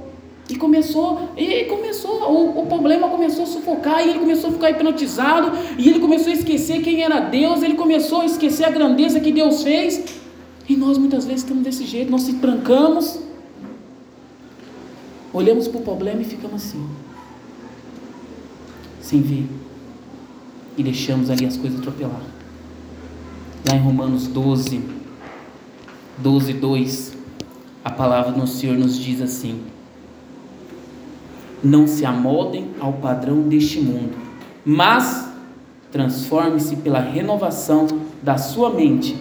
E 0.53 0.55
começou, 0.55 1.29
e 1.35 1.65
começou, 1.65 2.31
o, 2.31 2.61
o, 2.61 2.67
problema 2.67 3.09
começou 3.09 3.41
a 3.41 3.47
sufocar, 3.47 4.05
e 4.05 4.11
ele 4.11 4.19
começou 4.19 4.51
a 4.51 4.53
ficar 4.53 4.69
hipnotizado, 4.69 5.51
e 5.79 5.89
ele 5.89 5.99
começou 5.99 6.31
a 6.31 6.35
esquecer 6.35 6.83
quem 6.83 7.01
era 7.01 7.21
Deus, 7.21 7.63
ele 7.63 7.73
começou 7.73 8.21
a 8.21 8.25
esquecer 8.25 8.63
a 8.65 8.69
grandeza 8.69 9.19
que 9.19 9.31
Deus 9.31 9.63
fez. 9.63 10.21
E 10.69 10.75
nós 10.75 10.99
muitas 10.99 11.25
vezes 11.25 11.41
estamos 11.41 11.63
desse 11.63 11.85
jeito, 11.85 12.11
nós 12.11 12.21
se 12.21 12.33
trancamos, 12.33 13.19
olhamos 15.33 15.67
para 15.67 15.79
o 15.79 15.83
problema 15.83 16.21
e 16.21 16.25
ficamos 16.25 16.63
assim, 16.63 16.87
sem 19.01 19.21
ver, 19.21 19.47
e 20.77 20.83
deixamos 20.83 21.31
ali 21.31 21.47
as 21.47 21.57
coisas 21.57 21.79
atropelar. 21.79 22.21
Lá 23.67 23.75
em 23.75 23.79
Romanos 23.79 24.27
12, 24.27 24.83
12, 26.19 26.53
2, 26.53 27.13
a 27.83 27.89
palavra 27.89 28.33
do 28.33 28.45
Senhor 28.45 28.77
nos 28.77 28.99
diz 28.99 29.19
assim: 29.19 29.72
não 31.63 31.87
se 31.87 32.05
amoldem 32.05 32.71
ao 32.79 32.93
padrão 32.93 33.41
deste 33.41 33.79
mundo, 33.79 34.15
mas 34.65 35.29
transforme-se 35.91 36.77
pela 36.77 36.99
renovação 36.99 37.87
da 38.21 38.37
sua 38.37 38.69
mente, 38.69 39.15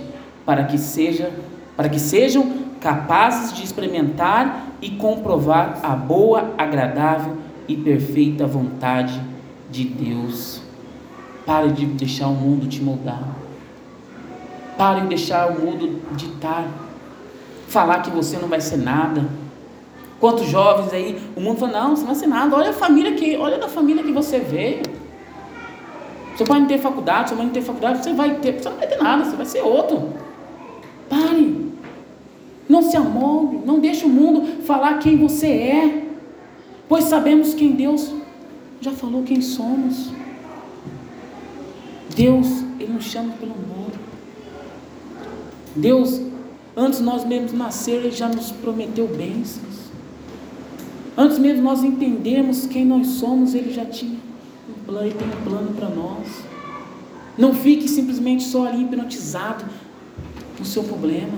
para 0.45 0.65
que 0.65 0.79
seja, 0.79 1.31
para 1.77 1.89
que 1.89 2.01
sejam 2.01 2.63
capazes 2.81 3.53
de 3.53 3.63
experimentar 3.63 4.67
e 4.81 4.91
comprovar 4.91 5.79
a 5.83 5.95
boa, 5.95 6.53
agradável 6.59 7.37
e 7.69 7.77
perfeita 7.77 8.47
vontade 8.47 9.21
de 9.71 9.85
Deus. 9.85 10.63
Pare 11.47 11.71
de 11.71 11.87
deixar 11.87 12.29
o 12.29 12.35
mundo 12.35 12.67
te 12.67 12.83
moldar. 12.83 13.23
Pare 14.77 15.03
de 15.03 15.09
deixar 15.09 15.51
o 15.51 15.61
mundo 15.61 16.01
ditar. 16.17 16.67
Falar 17.69 18.01
que 18.01 18.11
você 18.11 18.37
não 18.39 18.49
vai 18.49 18.61
ser 18.61 18.79
nada. 18.79 19.25
Quantos 20.23 20.49
jovens 20.49 20.93
aí, 20.93 21.21
o 21.35 21.41
mundo 21.41 21.59
fala, 21.59 21.73
não, 21.73 21.97
você 21.97 22.05
não 22.05 22.15
ser 22.15 22.29
nada. 22.29 22.55
Olha 22.55 22.71
a 22.71 22.73
família 22.73 23.11
que, 23.15 23.37
olha 23.37 23.59
da 23.59 23.67
família 23.67 24.05
que 24.05 24.13
você 24.13 24.39
veio. 24.39 24.83
Você 26.37 26.45
pode 26.45 26.61
não 26.61 26.69
ter 26.69 26.79
faculdade, 26.79 27.31
você 27.31 27.35
pode 27.35 27.47
não 27.49 27.53
ter 27.53 27.61
faculdade, 27.63 28.05
você 28.05 28.13
vai 28.13 28.37
ter, 28.37 28.53
você 28.53 28.69
não 28.69 28.77
vai 28.77 28.87
ter 28.87 29.03
nada, 29.03 29.25
você 29.25 29.35
vai 29.35 29.47
ser 29.47 29.63
outro. 29.63 30.13
Pare. 31.09 31.73
Não 32.69 32.83
se 32.83 32.97
amolde, 32.97 33.67
não 33.67 33.81
deixe 33.81 34.05
o 34.05 34.09
mundo 34.09 34.63
falar 34.63 35.01
quem 35.01 35.17
você 35.17 35.49
é. 35.49 36.05
Pois 36.89 37.07
sabemos 37.07 37.53
quem 37.53 37.73
Deus 37.73 38.15
já 38.81 38.93
falou 38.93 39.25
quem 39.25 39.41
somos. 39.43 40.13
Deus, 42.15 42.47
Ele 42.79 42.93
nos 42.93 43.07
chama 43.07 43.35
pelo 43.41 43.57
nome. 43.57 43.95
Deus, 45.75 46.21
antes 46.77 47.01
nós 47.01 47.25
mesmos 47.25 47.53
nascer, 47.53 47.97
Ele 47.97 48.13
já 48.13 48.29
nos 48.29 48.53
prometeu 48.53 49.09
bênçãos. 49.09 49.82
Antes 51.17 51.39
mesmo 51.39 51.63
nós 51.63 51.85
entendermos 51.85 52.67
quem 52.67 52.85
nós 52.85 53.07
somos, 53.07 53.55
Ele 53.55 53.73
já 53.73 53.85
tinha 53.85 54.19
um 54.69 54.85
plano 54.87 55.09
e 55.09 55.13
tem 55.13 55.29
um 55.29 55.45
plano 55.45 55.75
para 55.75 55.89
nós. 55.89 56.27
Não 57.37 57.55
fique 57.55 57.89
simplesmente 57.89 58.45
só 58.45 58.67
ali 58.67 58.83
hipnotizado 58.83 59.65
no 60.59 60.65
seu 60.65 60.85
problema. 60.85 61.33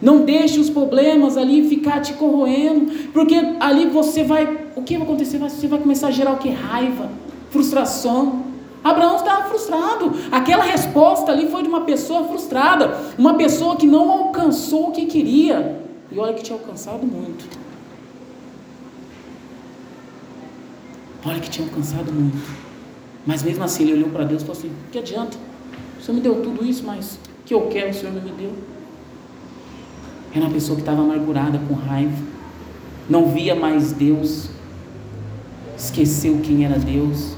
Não 0.00 0.24
deixe 0.24 0.58
os 0.58 0.68
problemas 0.68 1.36
ali 1.36 1.68
ficar 1.68 2.00
te 2.00 2.14
corroendo, 2.14 3.10
porque 3.12 3.36
ali 3.60 3.86
você 3.86 4.24
vai, 4.24 4.66
o 4.74 4.82
que 4.82 4.96
vai 4.96 5.06
acontecer? 5.06 5.38
Você 5.38 5.68
vai 5.68 5.78
começar 5.78 6.08
a 6.08 6.10
gerar 6.10 6.32
o 6.32 6.38
que? 6.38 6.48
Raiva, 6.48 7.08
frustração. 7.50 8.42
Abraão 8.82 9.16
estava 9.16 9.44
frustrado. 9.48 10.12
Aquela 10.32 10.64
resposta 10.64 11.30
ali 11.30 11.48
foi 11.48 11.62
de 11.62 11.68
uma 11.68 11.82
pessoa 11.82 12.24
frustrada, 12.24 12.98
uma 13.16 13.34
pessoa 13.34 13.76
que 13.76 13.86
não 13.86 14.10
alcançou 14.10 14.88
o 14.88 14.92
que 14.92 15.06
queria. 15.06 15.80
E 16.10 16.18
olha 16.18 16.34
que 16.34 16.42
tinha 16.42 16.58
alcançado 16.58 17.06
muito. 17.06 17.61
Olha 21.24 21.40
que 21.40 21.48
tinha 21.48 21.66
alcançado 21.66 22.12
muito. 22.12 22.36
Mas 23.24 23.42
mesmo 23.42 23.62
assim 23.62 23.84
ele 23.84 23.94
olhou 23.94 24.10
para 24.10 24.24
Deus 24.24 24.42
e 24.42 24.44
falou 24.44 24.58
assim: 24.58 24.72
Que 24.90 24.98
adianta? 24.98 25.36
O 25.98 26.02
Senhor 26.02 26.16
me 26.16 26.20
deu 26.20 26.42
tudo 26.42 26.64
isso, 26.64 26.84
mas 26.84 27.18
o 27.40 27.44
que 27.44 27.54
eu 27.54 27.68
quero 27.68 27.90
o 27.90 27.94
Senhor 27.94 28.12
não 28.12 28.22
me 28.22 28.32
deu. 28.32 28.52
Era 30.34 30.44
uma 30.46 30.52
pessoa 30.52 30.74
que 30.74 30.82
estava 30.82 31.02
amargurada, 31.02 31.60
com 31.68 31.74
raiva, 31.74 32.16
não 33.08 33.28
via 33.28 33.54
mais 33.54 33.92
Deus, 33.92 34.48
esqueceu 35.76 36.40
quem 36.42 36.64
era 36.64 36.78
Deus. 36.78 37.36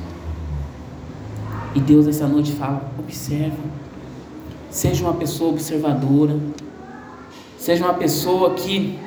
E 1.74 1.80
Deus 1.80 2.06
essa 2.06 2.26
noite 2.26 2.52
fala: 2.52 2.90
observe, 2.98 3.58
seja 4.70 5.04
uma 5.04 5.14
pessoa 5.14 5.50
observadora, 5.50 6.38
seja 7.58 7.84
uma 7.84 7.94
pessoa 7.94 8.54
que 8.54 8.98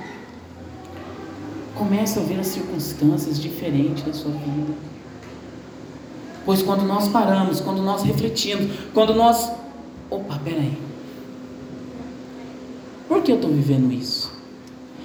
comece 1.77 2.19
a 2.19 2.21
ver 2.21 2.39
as 2.39 2.47
circunstâncias 2.47 3.39
diferentes 3.39 4.03
da 4.03 4.13
sua 4.13 4.31
vida. 4.31 4.73
Pois 6.45 6.61
quando 6.61 6.83
nós 6.83 7.07
paramos, 7.09 7.59
quando 7.59 7.81
nós 7.81 8.03
refletimos, 8.03 8.71
quando 8.93 9.13
nós. 9.13 9.51
Opa, 10.09 10.39
peraí. 10.43 10.77
Por 13.07 13.21
que 13.21 13.31
eu 13.31 13.35
estou 13.35 13.51
vivendo 13.51 13.91
isso? 13.91 14.31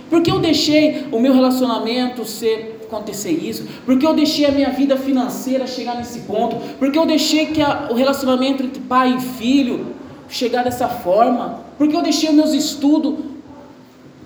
Por 0.09 0.23
que 0.23 0.31
eu 0.31 0.38
deixei 0.38 1.07
o 1.11 1.19
meu 1.19 1.33
relacionamento 1.33 2.25
ser 2.25 2.81
acontecer 2.85 3.31
isso? 3.31 3.67
Por 3.87 3.99
que 3.99 4.06
eu 4.06 4.15
deixei 4.15 4.45
a 4.45 4.52
minha 4.52 4.71
vida 4.71 4.97
financeira 4.97 5.67
chegar 5.67 5.97
nesse 5.97 6.21
ponto? 6.21 6.56
Por 6.78 6.93
que 6.93 6.99
eu 6.99 7.06
deixei 7.06 7.47
que 7.47 7.63
a, 7.63 7.89
o 7.91 7.95
relacionamento 7.95 8.63
entre 8.63 8.80
pai 8.80 9.17
e 9.17 9.21
filho 9.21 9.87
chegar 10.28 10.63
dessa 10.63 10.89
forma? 10.89 11.61
Por 11.78 11.89
que 11.89 11.97
eu 11.97 12.02
deixei 12.02 12.28
os 12.28 12.35
meus 12.35 12.52
estudos? 12.52 13.15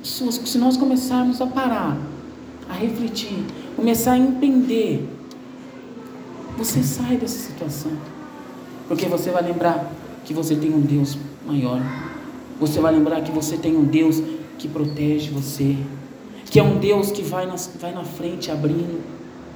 Se 0.02 0.58
nós 0.58 0.76
começarmos 0.76 1.40
a 1.40 1.46
parar, 1.46 1.96
a 2.68 2.74
refletir, 2.74 3.44
começar 3.74 4.12
a 4.12 4.18
entender, 4.18 5.08
você 6.56 6.82
sai 6.82 7.16
dessa 7.16 7.38
situação. 7.38 7.92
Porque 8.88 9.06
você 9.06 9.30
vai 9.30 9.42
lembrar 9.42 9.92
que 10.24 10.32
você 10.32 10.54
tem 10.54 10.72
um 10.72 10.80
Deus 10.80 11.16
maior. 11.46 11.80
Você 12.58 12.80
vai 12.80 12.92
lembrar 12.92 13.20
que 13.20 13.30
você 13.30 13.56
tem 13.56 13.76
um 13.76 13.84
Deus 13.84 14.22
que 14.58 14.68
protege 14.68 15.30
você, 15.30 15.76
que 16.46 16.58
é 16.58 16.62
um 16.62 16.78
Deus 16.78 17.10
que 17.10 17.22
vai 17.22 17.46
na, 17.46 17.56
vai 17.78 17.92
na 17.92 18.04
frente 18.04 18.50
abrindo 18.50 19.02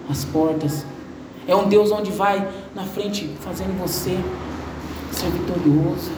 as 0.08 0.24
portas, 0.24 0.84
é 1.46 1.54
um 1.54 1.68
Deus 1.68 1.90
onde 1.90 2.10
vai 2.10 2.46
na 2.74 2.84
frente 2.84 3.30
fazendo 3.40 3.78
você 3.80 4.18
ser 5.10 5.30
vitorioso. 5.30 6.10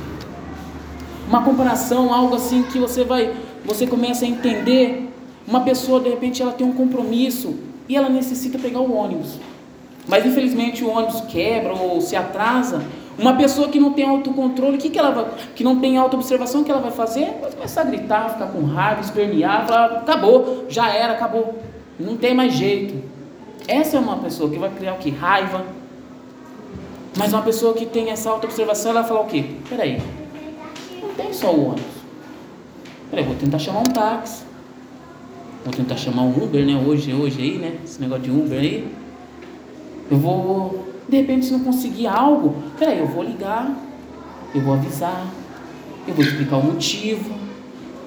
Uma 1.28 1.42
comparação, 1.42 2.12
algo 2.12 2.34
assim 2.34 2.62
que 2.64 2.78
você 2.78 3.04
vai, 3.04 3.34
você 3.64 3.86
começa 3.86 4.24
a 4.24 4.28
entender. 4.28 5.08
Uma 5.46 5.60
pessoa 5.60 6.00
de 6.00 6.08
repente 6.08 6.42
ela 6.42 6.52
tem 6.52 6.66
um 6.66 6.72
compromisso 6.72 7.56
e 7.88 7.96
ela 7.96 8.08
necessita 8.08 8.58
pegar 8.58 8.80
o 8.80 8.94
ônibus, 8.94 9.38
mas 10.06 10.24
infelizmente 10.24 10.84
o 10.84 10.90
ônibus 10.90 11.20
quebra 11.22 11.72
ou 11.72 12.00
se 12.00 12.16
atrasa. 12.16 12.82
Uma 13.18 13.36
pessoa 13.36 13.68
que 13.68 13.78
não 13.78 13.92
tem 13.92 14.08
autocontrole, 14.08 14.78
que, 14.78 14.88
que 14.88 14.98
ela 14.98 15.10
vai, 15.10 15.26
que 15.54 15.62
não 15.62 15.78
tem 15.78 15.98
autoobservação, 15.98 16.62
o 16.62 16.64
que 16.64 16.70
ela 16.70 16.80
vai 16.80 16.90
fazer? 16.90 17.36
Vai 17.40 17.52
começar 17.52 17.82
a 17.82 17.84
gritar, 17.84 18.30
ficar 18.30 18.46
com 18.46 18.64
raiva, 18.64 19.02
espernear, 19.02 19.66
falar, 19.66 19.98
acabou, 19.98 20.64
já 20.68 20.88
era, 20.88 21.12
acabou. 21.12 21.58
Não 22.00 22.16
tem 22.16 22.34
mais 22.34 22.54
jeito. 22.54 22.94
Essa 23.68 23.98
é 23.98 24.00
uma 24.00 24.16
pessoa 24.16 24.48
que 24.48 24.58
vai 24.58 24.70
criar 24.70 24.94
o 24.94 24.98
que? 24.98 25.10
Raiva. 25.10 25.64
Mas 27.16 27.32
uma 27.32 27.42
pessoa 27.42 27.74
que 27.74 27.84
tem 27.84 28.10
essa 28.10 28.30
autoobservação, 28.30 28.92
ela 28.92 29.00
vai 29.02 29.08
falar 29.08 29.20
o 29.20 29.26
quê? 29.26 29.44
Peraí, 29.68 30.02
não 31.02 31.10
tem 31.10 31.32
só 31.32 31.52
o 31.52 31.66
ônibus. 31.66 31.92
Peraí, 33.10 33.24
vou 33.24 33.36
tentar 33.36 33.58
chamar 33.58 33.80
um 33.80 33.92
táxi. 33.92 34.51
Vou 35.64 35.72
tentar 35.72 35.96
chamar 35.96 36.22
um 36.22 36.44
Uber, 36.44 36.64
né? 36.66 36.82
Hoje, 36.86 37.12
hoje 37.12 37.40
aí, 37.40 37.58
né? 37.58 37.78
Esse 37.84 38.00
negócio 38.00 38.24
de 38.24 38.30
Uber 38.30 38.58
aí. 38.58 38.88
Eu 40.10 40.18
vou 40.18 40.92
de 41.12 41.18
repente, 41.18 41.44
se 41.44 41.52
não 41.52 41.60
conseguir 41.60 42.06
algo, 42.06 42.54
peraí, 42.78 42.98
eu 42.98 43.06
vou 43.06 43.22
ligar, 43.22 43.70
eu 44.54 44.62
vou 44.62 44.72
avisar, 44.72 45.26
eu 46.08 46.14
vou 46.14 46.24
explicar 46.24 46.56
o 46.56 46.64
motivo. 46.64 47.34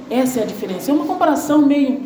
Essa 0.09 0.39
é 0.39 0.43
a 0.43 0.45
diferença. 0.45 0.89
É 0.89 0.93
uma 0.93 1.05
comparação 1.05 1.65
meio, 1.65 2.01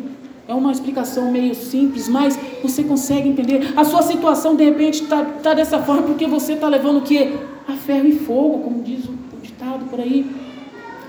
é 0.46 0.54
uma 0.54 0.70
explicação 0.70 1.30
meio 1.30 1.54
simples, 1.54 2.06
mas 2.06 2.38
você 2.62 2.82
consegue 2.82 3.30
entender. 3.30 3.72
A 3.76 3.84
sua 3.84 4.02
situação, 4.02 4.56
de 4.56 4.64
repente, 4.64 5.04
está 5.04 5.24
tá 5.24 5.54
dessa 5.54 5.78
forma 5.78 6.02
porque 6.02 6.26
você 6.26 6.52
está 6.52 6.68
levando 6.68 6.98
o 6.98 7.02
quê? 7.02 7.32
A 7.66 7.72
ferro 7.72 8.06
e 8.06 8.18
fogo, 8.18 8.58
como 8.58 8.82
diz 8.82 9.04
o, 9.06 9.14
ditado 9.40 9.86
por 9.86 10.00
aí. 10.00 10.30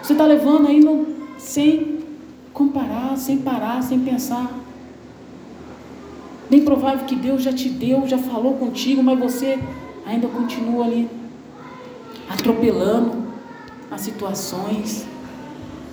Você 0.02 0.14
está 0.14 0.26
levando 0.26 0.68
aí 0.68 0.80
no, 0.80 1.06
sem 1.38 1.91
comparar, 2.54 3.18
sem 3.18 3.38
parar, 3.38 3.82
sem 3.82 4.00
pensar. 4.00 4.52
Bem 6.50 6.66
provável 6.66 7.06
que 7.06 7.16
Deus 7.16 7.44
já 7.44 7.54
te 7.54 7.70
deu, 7.70 8.06
já 8.08 8.18
falou 8.18 8.56
contigo, 8.56 9.02
mas 9.02 9.18
você 9.18 9.58
ainda 10.06 10.28
continua 10.28 10.86
ali 10.86 11.10
atropelando 12.30 13.24
as 13.90 14.02
situações. 14.02 15.06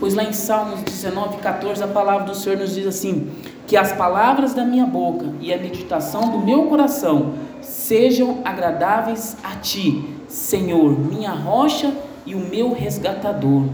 Pois 0.00 0.14
lá 0.14 0.24
em 0.24 0.32
Salmos 0.32 0.82
19, 0.82 1.38
14, 1.38 1.82
a 1.82 1.88
palavra 1.88 2.26
do 2.26 2.34
Senhor 2.34 2.58
nos 2.58 2.74
diz 2.74 2.86
assim: 2.86 3.30
Que 3.66 3.76
as 3.76 3.92
palavras 3.92 4.54
da 4.54 4.64
minha 4.64 4.86
boca 4.86 5.26
e 5.40 5.52
a 5.52 5.58
meditação 5.58 6.30
do 6.30 6.38
meu 6.38 6.64
coração 6.64 7.34
sejam 7.60 8.40
agradáveis 8.44 9.36
a 9.42 9.56
ti, 9.56 10.04
Senhor, 10.28 10.98
minha 10.98 11.30
rocha 11.30 11.92
e 12.24 12.34
o 12.34 12.38
meu 12.38 12.72
resgatador. 12.72 13.64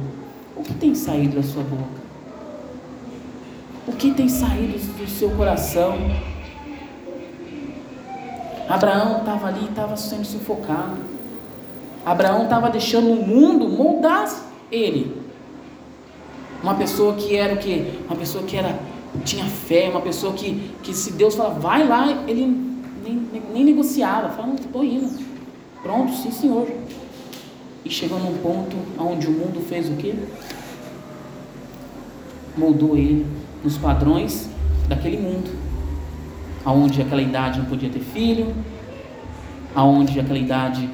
O 0.56 0.62
que 0.62 0.74
tem 0.74 0.94
saído 0.94 1.36
da 1.36 1.42
sua 1.42 1.62
boca? 1.62 2.03
O 3.86 3.92
que 3.92 4.12
tem 4.12 4.28
saído 4.28 4.78
do 4.78 5.06
seu 5.06 5.30
coração? 5.30 5.98
Abraão 8.66 9.18
estava 9.18 9.48
ali, 9.48 9.66
estava 9.66 9.94
sendo 9.96 10.24
sufocado. 10.24 10.96
Abraão 12.04 12.44
estava 12.44 12.70
deixando 12.70 13.10
o 13.10 13.26
mundo 13.26 13.68
moldar 13.68 14.34
ele. 14.72 15.22
Uma 16.62 16.74
pessoa 16.74 17.14
que 17.14 17.36
era 17.36 17.54
o 17.54 17.58
quê? 17.58 17.92
Uma 18.06 18.16
pessoa 18.16 18.44
que 18.44 18.56
era 18.56 18.78
tinha 19.22 19.44
fé, 19.44 19.90
uma 19.90 20.00
pessoa 20.00 20.32
que, 20.32 20.70
que 20.82 20.94
se 20.94 21.12
Deus 21.12 21.34
falar, 21.34 21.50
vai 21.50 21.86
lá, 21.86 22.10
ele 22.26 22.46
nem, 23.04 23.16
nem, 23.32 23.42
nem 23.52 23.64
negociava, 23.64 24.30
falava, 24.30 24.54
estou 24.54 24.82
indo. 24.82 25.22
Pronto, 25.82 26.10
sim 26.14 26.30
senhor. 26.30 26.68
E 27.84 27.90
chegou 27.90 28.18
num 28.18 28.38
ponto 28.38 28.76
onde 28.98 29.26
o 29.26 29.30
mundo 29.30 29.60
fez 29.68 29.90
o 29.90 29.96
quê? 29.96 30.14
Moldou 32.56 32.96
ele 32.96 33.43
nos 33.64 33.78
padrões 33.78 34.48
daquele 34.88 35.16
mundo 35.16 35.64
aonde 36.64 37.02
aquela 37.02 37.20
idade 37.20 37.58
não 37.58 37.66
podia 37.66 37.90
ter 37.90 38.00
filho, 38.00 38.54
aonde 39.74 40.18
aquela 40.18 40.38
idade 40.38 40.88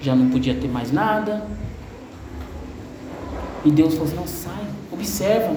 já 0.00 0.14
não 0.14 0.28
podia 0.28 0.54
ter 0.54 0.68
mais 0.68 0.92
nada. 0.92 1.46
E 3.64 3.70
Deus 3.70 3.94
falou 3.94 4.06
assim: 4.06 4.16
não, 4.16 4.26
sai, 4.26 4.64
observa. 4.92 5.56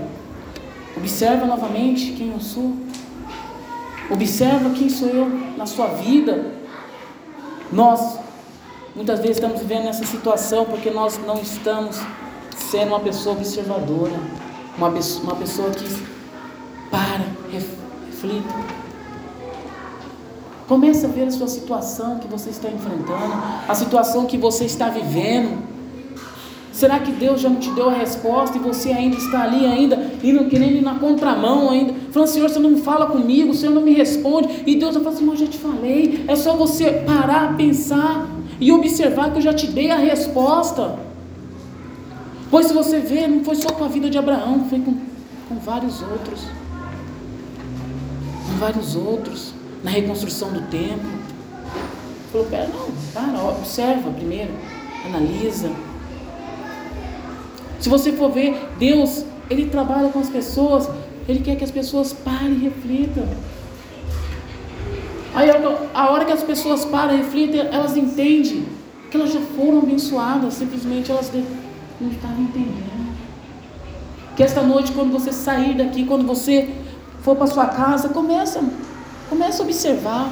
Observa 0.95 1.45
novamente 1.45 2.13
quem 2.13 2.31
eu 2.31 2.39
sou. 2.39 2.75
Observa 4.09 4.71
quem 4.71 4.89
sou 4.89 5.09
eu 5.09 5.29
na 5.57 5.65
sua 5.65 5.87
vida. 5.87 6.53
Nós, 7.71 8.17
muitas 8.95 9.19
vezes, 9.19 9.37
estamos 9.37 9.59
vivendo 9.59 9.87
essa 9.87 10.05
situação 10.05 10.65
porque 10.65 10.89
nós 10.89 11.19
não 11.25 11.39
estamos 11.39 11.99
sendo 12.57 12.89
uma 12.89 12.99
pessoa 12.99 13.35
observadora, 13.35 14.19
uma 14.75 14.87
uma 14.87 15.35
pessoa 15.35 15.69
que 15.69 16.18
para, 16.89 17.25
reflita. 17.51 18.53
Comece 20.67 21.05
a 21.05 21.09
ver 21.09 21.23
a 21.23 21.31
sua 21.31 21.47
situação 21.47 22.19
que 22.19 22.27
você 22.27 22.51
está 22.51 22.69
enfrentando, 22.69 23.33
a 23.67 23.73
situação 23.73 24.25
que 24.25 24.37
você 24.37 24.65
está 24.65 24.87
vivendo. 24.89 25.67
Será 26.71 26.99
que 26.99 27.11
Deus 27.11 27.41
já 27.41 27.49
não 27.49 27.57
te 27.57 27.71
deu 27.71 27.89
a 27.89 27.93
resposta 27.93 28.57
e 28.57 28.61
você 28.61 28.91
ainda 28.91 29.17
está 29.17 29.43
ali 29.43 29.65
ainda, 29.65 30.11
indo, 30.23 30.45
querendo 30.45 30.77
ir 30.77 30.81
na 30.81 30.95
contramão 30.95 31.71
ainda, 31.71 31.93
falando, 32.11 32.29
Senhor, 32.29 32.49
você 32.49 32.59
não 32.59 32.77
fala 32.77 33.07
comigo, 33.07 33.49
o 33.49 33.53
Senhor 33.53 33.73
não 33.73 33.81
me 33.81 33.93
responde, 33.93 34.63
e 34.65 34.75
Deus 34.75 34.93
vai 34.93 35.03
falar 35.03 35.15
assim, 35.15 35.25
mas 35.25 35.41
eu 35.41 35.47
já 35.47 35.51
te 35.51 35.57
falei, 35.57 36.23
é 36.27 36.35
só 36.35 36.55
você 36.55 37.03
parar, 37.05 37.57
pensar 37.57 38.29
e 38.59 38.71
observar 38.71 39.31
que 39.31 39.39
eu 39.39 39.41
já 39.41 39.53
te 39.53 39.67
dei 39.67 39.89
a 39.89 39.97
resposta. 39.97 40.99
Pois 42.51 42.67
se 42.67 42.73
você 42.73 42.99
vê, 42.99 43.27
não 43.27 43.43
foi 43.43 43.55
só 43.55 43.71
com 43.71 43.83
a 43.83 43.87
vida 43.87 44.09
de 44.09 44.17
Abraão, 44.17 44.65
foi 44.69 44.79
com, 44.79 44.93
com 45.49 45.55
vários 45.55 46.01
outros. 46.01 46.41
Vários 48.59 48.95
outros, 48.95 49.53
na 49.83 49.89
reconstrução 49.89 50.51
do 50.51 50.61
templo. 50.69 51.09
Falou, 52.31 52.47
pera, 52.47 52.67
não, 52.67 52.91
para, 53.13 53.43
observa 53.43 54.11
primeiro, 54.11 54.51
analisa 55.05 55.69
se 57.79 57.87
você 57.87 58.11
for 58.11 58.29
ver, 58.29 58.59
Deus, 58.77 59.25
Ele 59.49 59.67
trabalha 59.67 60.09
com 60.09 60.19
as 60.19 60.29
pessoas, 60.29 60.89
Ele 61.27 61.39
quer 61.39 61.55
que 61.55 61.63
as 61.63 61.71
pessoas 61.71 62.11
parem 62.11 62.53
e 62.53 62.59
reflitam. 62.59 63.25
Aí 65.33 65.49
a 65.93 66.11
hora 66.11 66.25
que 66.25 66.31
as 66.31 66.43
pessoas 66.43 66.83
param 66.83 67.13
e 67.13 67.17
reflitem, 67.17 67.61
elas 67.61 67.95
entendem 67.95 68.65
que 69.09 69.15
elas 69.15 69.31
já 69.31 69.39
foram 69.39 69.79
abençoadas, 69.79 70.55
simplesmente 70.55 71.09
elas 71.09 71.31
não 72.01 72.11
estavam 72.11 72.41
entendendo. 72.41 73.15
Que 74.35 74.43
esta 74.43 74.61
noite, 74.61 74.91
quando 74.91 75.11
você 75.11 75.31
sair 75.31 75.75
daqui, 75.75 76.05
quando 76.05 76.25
você 76.27 76.69
for 77.21 77.35
para 77.35 77.47
sua 77.47 77.67
casa, 77.67 78.09
começa, 78.09 78.61
começa 79.29 79.61
a 79.61 79.65
observar, 79.65 80.31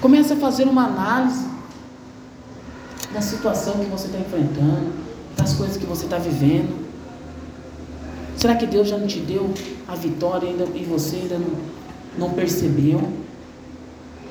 começa 0.00 0.34
a 0.34 0.36
fazer 0.36 0.64
uma 0.64 0.86
análise 0.86 1.46
da 3.12 3.20
situação 3.20 3.74
que 3.74 3.86
você 3.86 4.06
está 4.06 4.18
enfrentando 4.18 4.92
das 5.36 5.54
coisas 5.54 5.76
que 5.76 5.86
você 5.86 6.04
está 6.04 6.18
vivendo? 6.18 6.82
Será 8.36 8.56
que 8.56 8.66
Deus 8.66 8.88
já 8.88 8.98
não 8.98 9.06
te 9.06 9.20
deu 9.20 9.50
a 9.86 9.94
vitória 9.94 10.48
ainda, 10.48 10.64
e 10.74 10.84
você 10.84 11.16
ainda 11.16 11.38
não, 11.38 12.28
não 12.28 12.34
percebeu? 12.34 13.00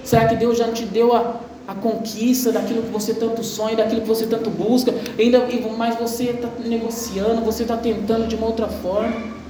Será 0.03 0.27
que 0.27 0.35
Deus 0.35 0.57
já 0.57 0.67
não 0.67 0.73
te 0.73 0.85
deu 0.85 1.15
a, 1.15 1.39
a 1.67 1.75
conquista 1.75 2.51
daquilo 2.51 2.83
que 2.83 2.91
você 2.91 3.13
tanto 3.13 3.43
sonha, 3.43 3.75
daquilo 3.75 4.01
que 4.01 4.07
você 4.07 4.25
tanto 4.25 4.49
busca, 4.49 4.93
ainda 5.17 5.47
mas 5.77 5.97
você 5.97 6.25
está 6.25 6.49
negociando, 6.65 7.41
você 7.41 7.63
está 7.63 7.77
tentando 7.77 8.27
de 8.27 8.35
uma 8.35 8.47
outra 8.47 8.67
forma? 8.67 9.40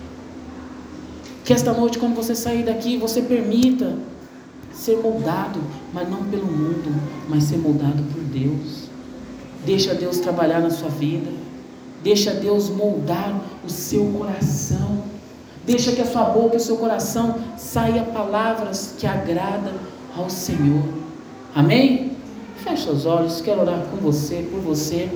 Que 1.51 1.55
esta 1.55 1.73
noite, 1.73 1.99
quando 1.99 2.15
você 2.15 2.33
sair 2.33 2.63
daqui, 2.63 2.95
você 2.95 3.21
permita 3.21 3.97
ser 4.73 4.95
moldado, 4.99 5.59
mas 5.93 6.09
não 6.09 6.23
pelo 6.23 6.45
mundo, 6.45 6.95
mas 7.27 7.43
ser 7.43 7.57
moldado 7.57 8.01
por 8.03 8.21
Deus. 8.21 8.89
Deixa 9.65 9.93
Deus 9.93 10.19
trabalhar 10.19 10.61
na 10.61 10.69
sua 10.69 10.87
vida. 10.87 11.29
Deixa 12.01 12.31
Deus 12.31 12.69
moldar 12.69 13.37
o 13.65 13.69
seu 13.69 14.05
coração. 14.17 15.03
Deixa 15.65 15.91
que 15.91 15.99
a 15.99 16.05
sua 16.05 16.23
boca 16.23 16.53
e 16.53 16.57
o 16.57 16.61
seu 16.61 16.77
coração 16.77 17.35
saia 17.57 18.03
palavras 18.03 18.95
que 18.97 19.05
agradam 19.05 19.73
ao 20.15 20.29
Senhor. 20.29 20.85
Amém? 21.53 22.13
Feche 22.63 22.89
os 22.89 23.05
olhos, 23.05 23.41
quero 23.41 23.59
orar 23.59 23.83
com 23.91 23.97
você, 23.97 24.47
por 24.49 24.61
você. 24.61 25.09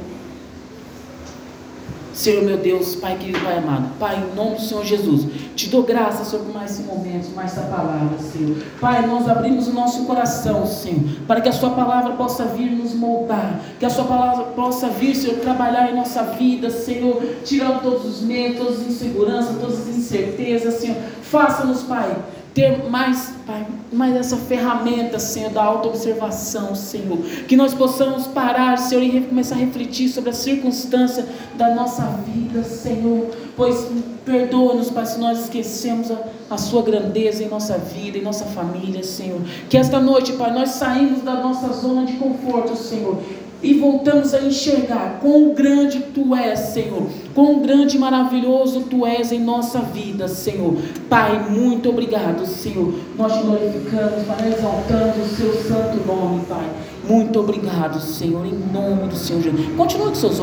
Senhor 2.15 2.43
meu 2.45 2.56
Deus, 2.58 2.95
Pai 2.95 3.17
querido, 3.17 3.41
Pai 3.41 3.58
amado, 3.58 3.89
Pai, 3.99 4.15
em 4.15 4.36
nome 4.36 4.56
do 4.56 4.62
Senhor 4.62 4.86
Jesus, 4.86 5.28
te 5.54 5.67
dou 5.67 5.84
Senhor, 5.84 6.45
por 6.45 6.54
mais 6.54 6.71
esse 6.71 6.84
momento, 6.84 7.36
mais 7.36 7.51
essa 7.51 7.67
palavra, 7.67 8.17
Senhor. 8.19 8.56
Pai, 8.80 9.06
nós 9.06 9.28
abrimos 9.28 9.67
o 9.67 9.73
nosso 9.73 10.06
coração, 10.06 10.65
Senhor, 10.65 11.01
para 11.28 11.41
que 11.41 11.49
a 11.49 11.51
Sua 11.51 11.71
palavra 11.71 12.13
possa 12.13 12.45
vir 12.45 12.71
nos 12.71 12.93
moldar, 12.93 13.60
que 13.78 13.86
a 13.86 13.89
Sua 13.89 14.06
palavra 14.06 14.45
possa 14.45 14.88
vir, 14.88 15.13
Senhor, 15.13 15.39
trabalhar 15.39 15.91
em 15.91 15.95
nossa 15.95 16.23
vida, 16.23 16.69
Senhor, 16.69 17.21
tirando 17.43 17.82
todos 17.82 18.06
os 18.06 18.21
medos, 18.21 18.60
todas 18.60 18.80
as 18.80 18.88
inseguranças, 18.88 19.58
todas 19.60 19.80
as 19.82 19.88
incertezas, 19.89 20.75
Senhor. 20.75 20.95
Faça-nos, 21.21 21.84
Pai, 21.84 22.15
ter 22.55 22.89
mais, 22.89 23.33
Pai, 23.45 23.67
mais 23.91 24.15
essa 24.15 24.37
ferramenta, 24.37 25.19
Senhor, 25.19 25.51
da 25.51 25.61
autoobservação, 25.61 26.73
Senhor. 26.73 27.17
Que 27.47 27.57
nós 27.57 27.73
possamos 27.73 28.27
parar, 28.27 28.77
Senhor, 28.77 29.03
e 29.03 29.21
começar 29.21 29.55
a 29.55 29.57
refletir 29.57 30.07
sobre 30.07 30.29
a 30.29 30.33
circunstância 30.33 31.27
da 31.55 31.75
nossa 31.75 32.03
vida, 32.25 32.63
Senhor. 32.63 33.27
Pois 33.57 33.87
perdoa-nos, 34.23 34.89
Pai, 34.89 35.05
se 35.05 35.19
nós 35.19 35.41
esquecemos 35.41 36.09
a, 36.09 36.17
a 36.49 36.57
Sua 36.57 36.81
grandeza 36.81 37.43
em 37.43 37.49
nossa 37.49 37.77
vida, 37.77 38.17
em 38.17 38.21
nossa 38.21 38.45
família, 38.45 39.03
Senhor. 39.03 39.41
Que 39.69 39.77
esta 39.77 39.99
noite, 39.99 40.31
Pai, 40.33 40.53
nós 40.53 40.69
saímos 40.69 41.23
da 41.23 41.33
nossa 41.33 41.73
zona 41.73 42.05
de 42.05 42.13
conforto, 42.13 42.77
Senhor, 42.77 43.21
e 43.65 43.73
voltamos 43.73 44.34
a 44.36 44.41
enxergar 44.41 45.17
quão 45.19 45.54
grande 45.56 45.99
tu 46.13 46.36
és, 46.36 46.60
Senhor, 46.60 47.08
quão 47.34 47.62
grande 47.62 47.97
e 47.97 47.99
maravilhoso 47.99 48.82
tu 48.82 49.06
és 49.08 49.32
em 49.32 49.39
nossa 49.39 49.80
vida, 49.80 50.28
Senhor. 50.28 50.75
Pai, 51.10 51.49
muito 51.49 51.89
obrigado, 51.89 52.45
Senhor. 52.45 52.93
Nós 53.17 53.34
te 53.34 53.41
glorificamos, 53.41 54.23
Pai, 54.28 54.54
exaltando 54.54 55.19
o 55.19 55.28
seu 55.28 55.51
santo 55.63 56.06
nome, 56.06 56.45
Pai. 56.47 56.69
Muito 57.08 57.39
obrigado, 57.39 57.99
Senhor, 57.99 58.45
em 58.45 58.54
nome 58.73 59.08
do 59.10 59.15
Senhor 59.15 59.41
Jesus. 59.41 59.67
Continua 59.75 60.10
com 60.10 60.15
seus 60.15 60.23
olhos. 60.23 60.34